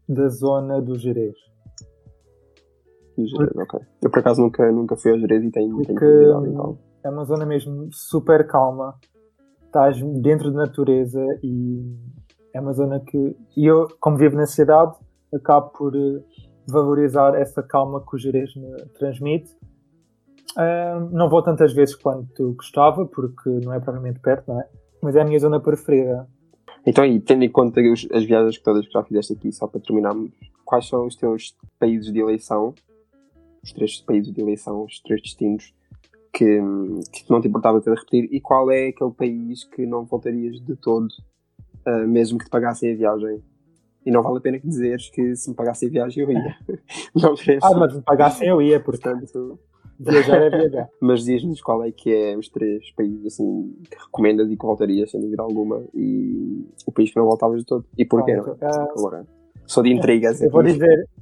da 0.07 0.27
zona 0.29 0.81
do 0.81 0.97
Jerez. 0.97 1.36
Do 3.17 3.25
Jerez, 3.27 3.55
ok. 3.55 3.79
Eu, 4.01 4.10
por 4.10 4.19
acaso, 4.19 4.41
nunca, 4.41 4.71
nunca 4.71 4.95
fui 4.97 5.12
ao 5.12 5.19
Jerez 5.19 5.43
e 5.43 5.51
tenho, 5.51 5.75
tenho 5.77 5.88
Porque 5.88 5.99
curiosidade, 6.05 6.45
hum, 6.47 6.51
então. 6.51 6.77
é 7.03 7.10
uma 7.10 7.25
zona 7.25 7.45
mesmo 7.45 7.89
super 7.91 8.45
calma. 8.47 8.95
Estás 9.65 10.01
dentro 10.21 10.51
da 10.51 10.60
natureza 10.65 11.23
e 11.43 11.95
é 12.53 12.60
uma 12.62 12.73
zona 12.73 12.99
que. 12.99 13.36
E 13.55 13.65
eu, 13.65 13.88
como 13.99 14.17
vivo 14.17 14.36
na 14.36 14.45
cidade, 14.45 14.95
acabo 15.33 15.69
por 15.71 15.95
eh, 15.95 16.21
valorizar 16.67 17.36
essa 17.36 17.62
calma 17.62 18.01
que 18.05 18.15
o 18.15 18.17
Jerez 18.19 18.55
me 18.55 18.75
transmite. 18.97 19.51
Hum, 20.57 21.10
não 21.12 21.29
vou 21.29 21.41
tantas 21.43 21.73
vezes 21.73 21.95
quanto 21.95 22.53
gostava, 22.53 23.05
porque 23.05 23.49
não 23.63 23.73
é 23.73 23.79
propriamente 23.79 24.19
perto, 24.19 24.47
não 24.47 24.60
é? 24.62 24.67
Mas 25.01 25.15
é 25.15 25.21
a 25.21 25.25
minha 25.25 25.39
zona 25.39 25.60
preferida. 25.60 26.27
Então, 26.86 27.03
aí, 27.03 27.19
tendo 27.19 27.43
em 27.43 27.49
conta 27.49 27.81
os- 27.81 28.07
as 28.12 28.23
viagens 28.23 28.57
que 28.57 28.63
todas 28.63 28.86
que 28.86 28.93
já 28.93 29.03
fizeste 29.03 29.33
aqui, 29.33 29.51
só 29.51 29.67
para 29.67 29.81
terminarmos, 29.81 30.31
quais 30.63 30.88
são 30.88 31.05
os 31.05 31.15
teus 31.15 31.55
países 31.79 32.12
de 32.12 32.19
eleição? 32.19 32.73
Os 33.63 33.73
três 33.73 33.99
países 34.01 34.33
de 34.33 34.41
eleição, 34.41 34.83
os 34.86 34.99
três 35.01 35.21
destinos 35.21 35.73
que, 36.33 36.62
que 37.12 37.29
não 37.29 37.41
te 37.41 37.47
importava 37.47 37.81
ter 37.81 37.91
a 37.91 37.95
repetir? 37.95 38.29
E 38.31 38.39
qual 38.39 38.71
é 38.71 38.88
aquele 38.88 39.12
país 39.12 39.63
que 39.65 39.86
não 39.86 40.05
voltarias 40.05 40.62
de 40.62 40.75
todo, 40.75 41.07
ah, 41.86 42.05
mesmo 42.05 42.38
que 42.38 42.45
te 42.45 42.51
pagassem 42.51 42.93
a 42.93 42.95
viagem? 42.95 43.43
E 44.05 44.12
não 44.12 44.21
vale 44.23 44.38
a 44.38 44.41
pena 44.41 44.57
que 44.60 44.67
dizeres 44.67 45.10
que 45.10 45.36
se 45.36 45.49
me 45.49 45.55
pagassem 45.55 45.89
a 45.89 45.91
viagem 45.91 46.23
eu 46.23 46.31
ia. 46.31 46.55
não? 47.13 47.36
Ah, 47.62 47.77
mas 47.77 47.91
se 47.91 47.97
me 47.97 48.03
pagassem 48.03 48.47
eu 48.47 48.62
ia, 48.62 48.79
Portanto, 48.79 49.60
viajar 49.99 50.41
é 50.41 50.49
viajar. 50.49 50.89
mas 51.01 51.23
diz-nos 51.23 51.62
qual 51.62 51.83
é 51.83 51.91
que 51.91 52.13
é 52.13 52.38
os 52.38 52.49
três 52.49 52.91
países 52.91 53.25
assim, 53.27 53.73
que 53.89 53.97
recomendas 53.97 54.49
e 54.51 54.57
que 54.57 54.65
voltarias, 54.65 55.12
sem 55.12 55.19
dúvida 55.21 55.41
alguma, 55.43 55.83
e 55.93 56.65
o 56.86 56.91
país 56.91 57.12
que 57.12 57.17
não 57.17 57.25
voltavas 57.25 57.60
de 57.60 57.65
todo. 57.65 57.86
E 57.97 58.05
porquê, 58.05 58.36
não? 58.36 58.43
Pronto, 58.43 58.63
ah, 58.63 58.88
Agora, 58.97 59.27
sou 59.65 59.83
de 59.83 59.91
intrigas 59.91 60.41
Eu 60.41 60.49
vou 60.51 60.62
aqui. 60.62 60.73
dizer. 60.73 61.07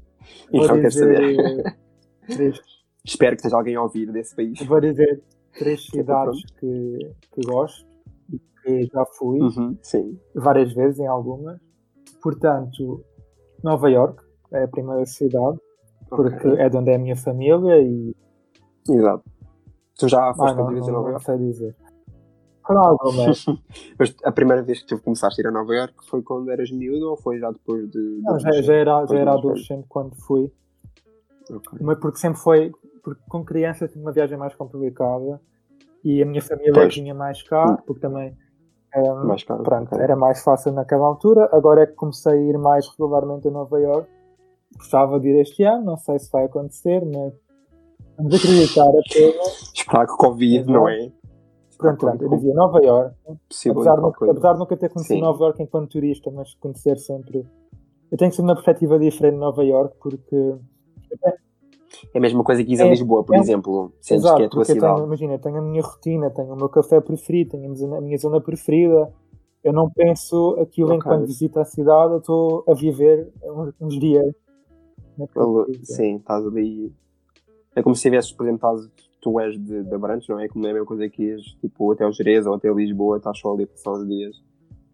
E 0.51 0.57
Vou 0.57 0.67
não 0.67 0.75
quero 0.81 0.91
saber. 0.91 1.37
dizer 1.37 1.75
três 2.27 2.59
Espero 3.05 3.35
que 3.35 3.41
esteja 3.41 3.57
alguém 3.57 3.75
a 3.75 3.83
ouvir 3.83 4.11
desse 4.11 4.35
país. 4.35 4.59
Eu 4.59 4.65
vou 4.65 4.81
dizer 4.81 5.21
três 5.53 5.79
é 5.93 5.97
cidades 5.97 6.41
que, 6.59 6.97
que 7.31 7.41
gosto 7.45 7.85
e 8.33 8.39
que 8.63 8.85
já 8.91 9.05
fui 9.05 9.39
Uhum, 9.39 9.77
várias 10.33 10.73
vezes 10.73 10.97
em 10.99 11.05
algumas. 11.05 11.59
Portanto, 12.23 13.03
Nova 13.63 13.87
York 13.89 14.23
é 14.51 14.63
a 14.63 14.67
primeira 14.67 15.05
cidade, 15.05 15.59
porque 16.09 16.47
Ok. 16.47 16.59
é 16.59 16.69
de 16.69 16.77
onde 16.77 16.89
é 16.89 16.95
a 16.95 16.99
minha 16.99 17.15
família 17.15 17.79
e. 17.79 18.15
Exato. 18.89 19.23
Tu 19.97 20.07
já 20.09 20.29
Ah, 20.29 20.33
foste 20.33 20.55
não, 20.55 20.63
quantas 20.65 20.73
vezes 20.75 20.89
a 20.89 20.91
não, 20.91 20.97
Nova 20.99 21.05
não 21.07 21.11
York? 21.13 21.25
sei 21.25 21.37
dizer. 21.37 21.75
Foram 22.65 22.83
algumas. 22.83 23.45
Mas 23.99 24.15
a 24.23 24.31
primeira 24.31 24.63
vez 24.63 24.81
que 24.81 24.87
tu 24.87 24.99
começaste 25.01 25.39
a 25.39 25.43
ir 25.43 25.47
a 25.47 25.51
Nova 25.51 25.73
York 25.73 25.93
foi 26.09 26.21
quando 26.21 26.49
eras 26.51 26.71
miúdo 26.71 27.09
ou 27.09 27.17
foi 27.17 27.39
já 27.39 27.51
depois 27.51 27.89
de. 27.89 28.21
Não, 28.23 28.39
já, 28.39 28.51
já 28.61 28.73
era, 28.73 29.05
já 29.05 29.17
era 29.19 29.33
adolescente 29.33 29.85
quando 29.87 30.15
fui. 30.15 30.51
Ok. 31.51 31.79
Mas 31.81 31.99
porque 31.99 32.17
sempre 32.19 32.39
foi. 32.39 32.71
Porque 33.03 33.21
com 33.29 33.45
criança 33.45 33.87
tinha 33.87 34.03
uma 34.03 34.11
viagem 34.11 34.35
mais 34.37 34.55
complicada 34.55 35.39
e 36.03 36.21
a 36.23 36.25
minha 36.25 36.41
família 36.41 36.73
Pois. 36.73 36.95
vinha 36.95 37.13
mais 37.13 37.43
cá, 37.43 37.77
porque 37.85 38.01
também. 38.01 38.35
ehm, 38.95 39.25
Mais 39.27 39.43
caro. 39.43 39.61
Pronto, 39.63 39.93
ok. 39.93 40.01
era 40.03 40.15
mais 40.15 40.41
fácil 40.43 40.71
naquela 40.73 41.05
altura. 41.05 41.47
Agora 41.53 41.83
é 41.83 41.85
que 41.85 41.93
comecei 41.93 42.33
a 42.33 42.35
ir 42.35 42.57
mais 42.57 42.87
regularmente 42.89 43.47
a 43.47 43.51
Nova 43.51 43.79
York. 43.79 44.09
Gostava 44.75 45.19
de 45.19 45.29
ir 45.29 45.39
este 45.41 45.63
ano, 45.63 45.85
não 45.85 45.97
sei 45.97 46.17
se 46.17 46.31
vai 46.31 46.45
acontecer, 46.45 47.05
mas 47.05 47.31
vamos 48.17 48.35
acreditar 48.35 48.87
apenas. 48.89 49.71
Esperar 49.73 50.07
que 50.07 50.17
Covid, 50.17 50.65
não 50.71 50.87
é? 50.89 51.11
Pronto, 51.77 51.99
pronto, 51.99 52.23
eu 52.23 52.29
dizia 52.29 52.53
Nova 52.53 52.79
York. 52.81 53.15
Possível 53.49 53.81
Apesar 53.81 53.95
de 53.97 54.01
nunca, 54.01 54.31
apesar 54.31 54.53
de 54.53 54.59
nunca 54.59 54.77
ter 54.77 54.89
conhecido 54.89 55.15
Sim. 55.17 55.21
Nova 55.21 55.43
York 55.43 55.61
enquanto 55.61 55.89
turista, 55.89 56.31
mas 56.31 56.53
conhecer 56.55 56.97
sempre. 56.97 57.45
Eu 58.11 58.17
tenho 58.17 58.31
sempre 58.31 58.49
uma 58.51 58.55
perspectiva 58.55 58.97
diferente 58.97 59.33
de 59.33 59.39
Nova 59.39 59.63
York 59.63 59.95
porque. 59.99 60.55
É 62.13 62.17
a 62.17 62.21
mesma 62.21 62.43
coisa 62.43 62.63
que 62.63 62.73
ir 62.73 62.81
a 62.81 62.85
É- 62.85 62.89
Lisboa, 62.89 63.23
por 63.23 63.35
é- 63.35 63.39
exemplo. 63.39 63.91
Sentes 63.99 64.23
Exato, 64.23 64.37
que 64.37 64.43
é 64.43 64.45
a 64.45 64.49
tua 64.49 64.65
cidade. 64.65 64.95
tenho, 64.95 65.05
imagina, 65.07 65.33
eu 65.33 65.39
tenho 65.39 65.57
a 65.57 65.61
minha 65.61 65.81
rotina, 65.81 66.29
tenho 66.29 66.53
o 66.53 66.55
meu 66.55 66.69
café 66.69 67.01
preferido, 67.01 67.51
tenho 67.51 67.65
a 67.65 68.01
minha 68.01 68.17
zona, 68.17 68.37
a 68.37 68.41
preferida. 68.41 69.11
Eu 69.63 69.73
não 69.73 69.89
penso 69.89 70.57
aquilo 70.61 70.89
Ok. 70.89 70.97
enquanto 70.97 71.25
visito 71.25 71.59
a 71.59 71.65
cidade, 71.65 72.13
eu 72.13 72.19
estou 72.19 72.63
a 72.67 72.73
viver 72.73 73.31
uns, 73.43 73.73
uns 73.81 73.99
dias. 73.99 74.33
Sim, 75.83 76.17
estás 76.17 76.45
ali. 76.45 76.93
É 77.75 77.83
como 77.83 77.95
se 77.95 78.03
tivesses, 78.03 78.31
por 78.31 78.47
exemplo, 78.47 78.75
estás, 78.75 78.89
tu 79.21 79.39
és 79.39 79.59
de, 79.59 79.83
de 79.83 79.95
Abrantes, 79.95 80.27
não 80.29 80.39
é? 80.39 80.47
Como 80.47 80.65
é 80.65 80.69
a 80.69 80.73
mesma 80.73 80.87
coisa 80.87 81.09
que 81.09 81.23
ias 81.23 81.41
tipo, 81.59 81.91
até 81.91 82.05
o 82.05 82.11
Jerez 82.11 82.45
ou 82.45 82.53
até 82.53 82.71
Lisboa, 82.71 83.17
estás 83.17 83.37
só 83.39 83.53
ali 83.53 83.63
a 83.63 83.67
passar 83.67 83.91
uns 83.91 84.07
dias 84.07 84.35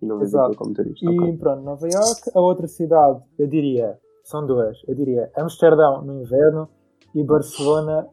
e 0.02 0.06
não 0.06 0.18
vês 0.18 0.34
aquilo 0.34 0.56
como 0.56 0.74
turista. 0.74 1.06
E 1.06 1.20
ok. 1.20 1.38
pronto, 1.38 1.62
Nova 1.62 1.88
York, 1.88 2.32
a 2.34 2.42
outra 2.42 2.68
cidade, 2.68 3.22
eu 3.38 3.48
diria, 3.48 4.00
são 4.24 4.46
duas. 4.46 4.78
Eu 4.88 4.96
diria 4.96 5.32
Amsterdão 5.36 6.02
no 6.02 6.22
inverno 6.22 6.68
e 7.14 7.24
Barcelona 7.24 8.08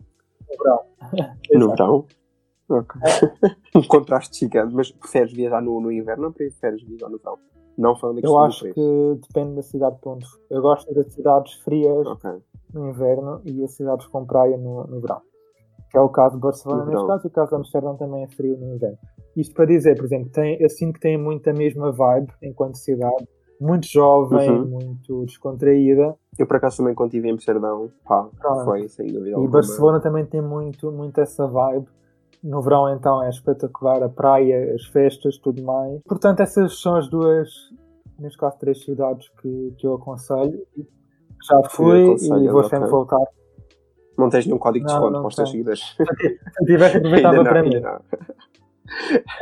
no 0.51 0.59
verão. 0.59 0.81
No 1.53 1.69
verão? 1.71 2.07
Ok. 2.69 3.01
um 3.75 3.83
contraste 3.83 4.41
gigante, 4.41 4.75
mas 4.75 4.91
preferes 4.91 5.33
viajar 5.33 5.63
no, 5.63 5.81
no 5.81 5.91
inverno 5.91 6.27
ou 6.27 6.33
preferes 6.33 6.83
viajar 6.83 7.09
no 7.09 7.19
verão? 7.19 7.39
Não 7.77 7.97
falando 7.97 8.21
Eu 8.23 8.37
acho 8.39 8.73
que 8.73 9.21
depende 9.23 9.55
da 9.55 9.63
cidade 9.63 9.97
para 10.01 10.13
onde. 10.13 10.27
Eu 10.51 10.61
gosto 10.61 10.93
das 10.93 11.13
cidades 11.13 11.55
frias 11.63 12.07
Ok. 12.07 12.31
No 12.73 12.89
inverno 12.91 13.41
e 13.45 13.63
as 13.65 13.73
cidades 13.75 14.07
com 14.07 14.25
praia 14.27 14.57
no, 14.57 14.85
no 14.87 15.01
verão. 15.01 15.21
Que 15.91 15.97
é 15.97 16.01
o 16.01 16.09
caso 16.09 16.35
de 16.37 16.43
Barcelona 16.43 16.85
neste 16.85 17.07
caso, 17.07 17.27
e 17.27 17.29
o 17.29 17.31
caso 17.31 17.51
de 17.51 17.57
Amsterdão 17.57 17.97
também 17.97 18.25
é 18.25 18.29
frio 18.29 18.57
no 18.59 18.75
inverno. 18.75 18.99
Isto 19.37 19.55
para 19.55 19.65
dizer, 19.67 19.97
por 19.97 20.05
exemplo, 20.05 20.29
tem, 20.31 20.61
eu 20.61 20.69
sinto 20.69 20.95
que 20.95 21.01
tem 21.01 21.17
muito 21.17 21.49
a 21.49 21.53
mesma 21.53 21.91
vibe 21.93 22.31
enquanto 22.43 22.77
cidade, 22.77 23.27
muito 23.61 23.87
jovem, 23.87 24.51
Uhum. 24.51 24.67
muito 24.67 25.25
descontraída. 25.25 26.15
Eu 26.39 26.47
por 26.47 26.57
acaso 26.57 26.77
também 26.79 26.95
quando 26.95 27.09
estive 27.09 27.29
em 27.29 27.33
Amsterdão, 27.33 27.91
pá, 28.05 28.29
Pronto. 28.39 28.65
foi 28.65 28.89
sem 28.89 29.07
dúvida 29.07 29.31
E 29.31 29.33
alguma. 29.35 29.51
Barcelona 29.51 30.01
também 30.01 30.27
tem 30.27 30.43
muito, 30.43 30.93
muito 30.93 31.19
essa 31.21 31.47
vibe. 31.47 31.87
no 32.45 32.63
verão 32.63 32.89
então 32.95 33.21
é 33.23 33.31
espetacular 33.31 34.01
a 34.03 34.09
praia, 34.09 34.73
as 34.75 34.85
festas, 34.87 35.39
tudo 35.39 35.63
mais. 35.63 36.01
Portanto, 36.07 36.41
essas 36.41 36.81
são 36.81 36.95
as 36.97 37.09
duas, 37.09 37.49
neste 38.19 38.39
caso, 38.39 38.57
três 38.59 38.85
cidades 38.85 39.29
que, 39.41 39.75
que 39.79 39.87
eu 39.87 39.95
aconselho. 39.95 40.61
Já 41.47 41.63
fui 41.71 42.17
e 42.21 42.49
vou 42.49 42.65
sempre 42.65 42.89
voltar. 42.89 43.25
Não 44.17 44.29
tens 44.29 44.47
nenhum 44.47 44.59
código 44.59 44.85
de 44.85 44.93
desconto 44.93 45.19
para 45.21 45.29
os 45.29 45.35
teus 45.37 45.51
seguidores? 45.51 45.97
Se 45.97 46.65
tivesse, 46.67 46.97
aproveitava 46.97 47.45
para 47.45 47.63
mim. 47.63 47.77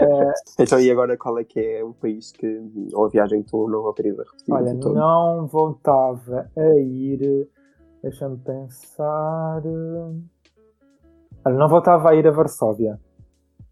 É... 0.00 0.32
Então, 0.58 0.80
e 0.80 0.90
agora 0.90 1.16
qual 1.16 1.38
é 1.38 1.44
que 1.44 1.60
é 1.60 1.84
o 1.84 1.94
país 1.94 2.32
que, 2.32 2.60
ou 2.92 3.06
a 3.06 3.08
viagem 3.08 3.42
que 3.42 3.50
tu 3.50 3.68
não 3.68 3.82
voltarias 3.82 4.18
a 4.18 4.24
repetir? 4.24 4.54
Olha, 4.54 4.74
não 4.74 5.46
voltava 5.46 6.50
a 6.56 6.74
ir, 6.80 7.48
deixa-me 8.02 8.36
pensar. 8.38 9.62
Olha, 11.44 11.56
não 11.56 11.68
voltava 11.68 12.10
a 12.10 12.14
ir 12.14 12.26
a 12.26 12.30
Varsóvia. 12.30 13.00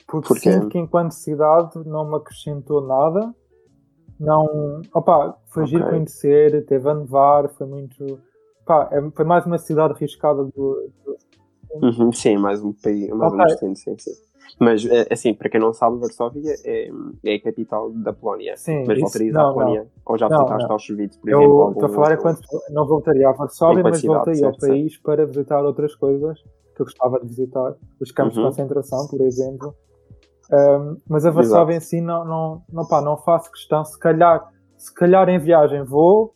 Porque 0.06 0.28
Porquê? 0.28 0.52
sinto 0.52 0.68
que 0.68 0.78
enquanto 0.78 1.12
cidade 1.12 1.78
não 1.86 2.08
me 2.08 2.16
acrescentou 2.16 2.80
nada. 2.86 3.34
Não. 4.18 4.82
Opa, 4.92 5.36
foi 5.46 5.64
okay. 5.64 5.76
giro 5.76 5.90
conhecer, 5.90 6.64
teve 6.66 6.88
a 6.88 6.94
nevar, 6.94 7.48
foi 7.48 7.66
muito. 7.66 8.18
Opa, 8.62 8.88
é, 8.92 9.10
foi 9.10 9.24
mais 9.24 9.44
uma 9.46 9.58
cidade 9.58 9.94
arriscada 9.94 10.44
do. 10.44 10.90
do... 11.04 11.16
Uhum, 11.82 12.12
sim, 12.12 12.36
mais 12.36 12.62
um 12.62 12.72
país, 12.72 13.08
mais 13.10 13.32
okay. 13.32 13.44
um 13.44 13.46
destino, 13.48 13.76
sim, 13.76 13.98
sim. 13.98 14.24
Mas, 14.58 14.84
é, 14.86 15.06
assim, 15.10 15.34
para 15.34 15.48
quem 15.48 15.60
não 15.60 15.72
sabe, 15.72 15.98
Varsóvia 15.98 16.54
é, 16.64 16.90
é 17.24 17.34
a 17.34 17.40
capital 17.40 17.90
da 17.90 18.12
Polónia. 18.12 18.56
Sim, 18.56 18.84
mas 18.86 19.00
voltarias 19.00 19.34
à 19.34 19.52
Polónia? 19.52 19.80
Não. 19.80 19.90
Ou 20.06 20.18
já 20.18 20.28
visitaste 20.28 20.72
Auschwitz, 20.72 21.16
por 21.16 21.28
eu 21.28 21.40
exemplo? 21.40 21.70
Estou 21.72 21.84
a 21.84 21.88
falar 21.88 22.14
enquanto 22.14 22.40
não 22.70 22.86
voltaria 22.86 23.28
a 23.28 23.32
Varsóvia, 23.32 23.82
mas 23.82 24.02
voltaria 24.02 24.40
certo, 24.40 24.62
ao 24.62 24.68
país 24.68 24.92
certo. 24.92 25.02
para 25.02 25.26
visitar 25.26 25.64
outras 25.64 25.94
coisas 25.94 26.40
que 26.74 26.82
eu 26.82 26.86
gostava 26.86 27.20
de 27.20 27.26
visitar. 27.26 27.74
Os 28.00 28.12
campos 28.12 28.36
uhum. 28.36 28.44
de 28.44 28.48
concentração, 28.48 29.08
por 29.08 29.20
exemplo. 29.22 29.74
Um, 30.52 31.00
mas 31.08 31.24
a 31.24 31.30
Varsóvia 31.30 31.76
em 31.76 31.80
si 31.80 32.00
não, 32.00 32.24
não, 32.24 32.62
não, 32.72 32.86
pá, 32.86 33.00
não 33.00 33.16
faço 33.16 33.50
questão. 33.50 33.84
Se 33.84 33.98
calhar, 33.98 34.50
se 34.76 34.92
calhar 34.94 35.28
em 35.28 35.38
viagem 35.38 35.82
vou, 35.84 36.34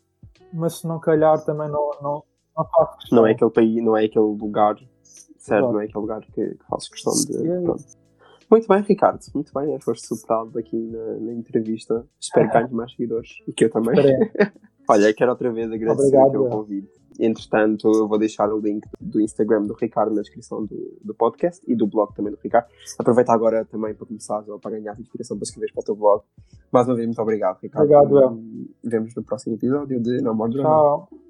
mas 0.53 0.79
se 0.79 0.87
não 0.87 0.99
calhar 0.99 1.45
também 1.45 1.69
não, 1.69 1.91
não, 2.01 2.23
não 2.57 2.65
faço 2.65 2.99
questão. 2.99 3.19
Não 3.19 3.27
é 3.27 3.33
aquele 3.33 3.51
país, 3.51 3.85
não 3.85 3.97
é 3.97 4.05
aquele 4.05 4.25
lugar 4.25 4.77
certo, 5.39 5.65
Exato. 5.65 5.73
não 5.73 5.81
é 5.81 5.85
aquele 5.85 6.01
lugar 6.01 6.21
que, 6.21 6.31
que 6.31 6.65
faço 6.69 6.91
questão 6.91 7.13
de. 7.13 7.51
É 7.51 7.61
muito 8.51 8.67
bem, 8.67 8.81
Ricardo. 8.81 9.21
Muito 9.35 9.53
bem, 9.53 9.79
foste 9.81 10.07
superado 10.07 10.59
aqui 10.59 10.77
na, 10.77 11.15
na 11.21 11.33
entrevista. 11.33 12.07
Espero 12.19 12.49
que 12.49 12.55
ganhes 12.55 12.73
mais 12.73 12.91
seguidores. 12.93 13.31
E 13.47 13.53
que 13.53 13.65
eu 13.67 13.71
também. 13.71 13.95
Olha, 14.89 15.13
quero 15.13 15.31
outra 15.31 15.53
vez 15.53 15.71
agradecer 15.71 16.17
Obrigado, 16.17 16.29
o 16.29 16.31
teu 16.31 16.49
convite. 16.49 16.98
Entretanto, 17.19 17.91
eu 17.93 18.07
vou 18.07 18.19
deixar 18.19 18.53
o 18.53 18.59
link 18.59 18.87
do 19.01 19.21
Instagram 19.21 19.65
do 19.65 19.75
Ricardo 19.75 20.15
na 20.15 20.23
descrição 20.23 20.65
do, 20.65 20.97
do 21.03 21.15
podcast 21.15 21.63
e 21.67 21.75
do 21.75 21.87
blog 21.87 22.15
também 22.15 22.33
do 22.33 22.39
Ricardo. 22.43 22.69
Aproveita 22.99 23.33
agora 23.33 23.65
também 23.65 23.95
para 23.95 24.07
começar 24.07 24.45
ou 24.49 24.59
para 24.59 24.73
ganhar 24.73 24.99
inspiração 25.01 25.37
para 25.37 25.45
escrever 25.45 25.73
para 25.73 25.81
o 25.81 25.85
teu 25.85 25.97
blog. 25.97 26.23
Mais 26.71 26.87
uma 26.87 26.95
vez, 26.95 27.07
muito 27.07 27.21
obrigado, 27.21 27.59
Ricardo. 27.61 27.93
Obrigado, 27.93 28.19
El. 28.19 28.39
Vemos 28.85 29.15
no 29.15 29.23
próximo 29.23 29.55
episódio 29.55 30.01
de 30.01 30.21
No 30.21 30.35
More 30.35 30.53
Drama. 30.53 30.69
Tchau. 30.69 31.28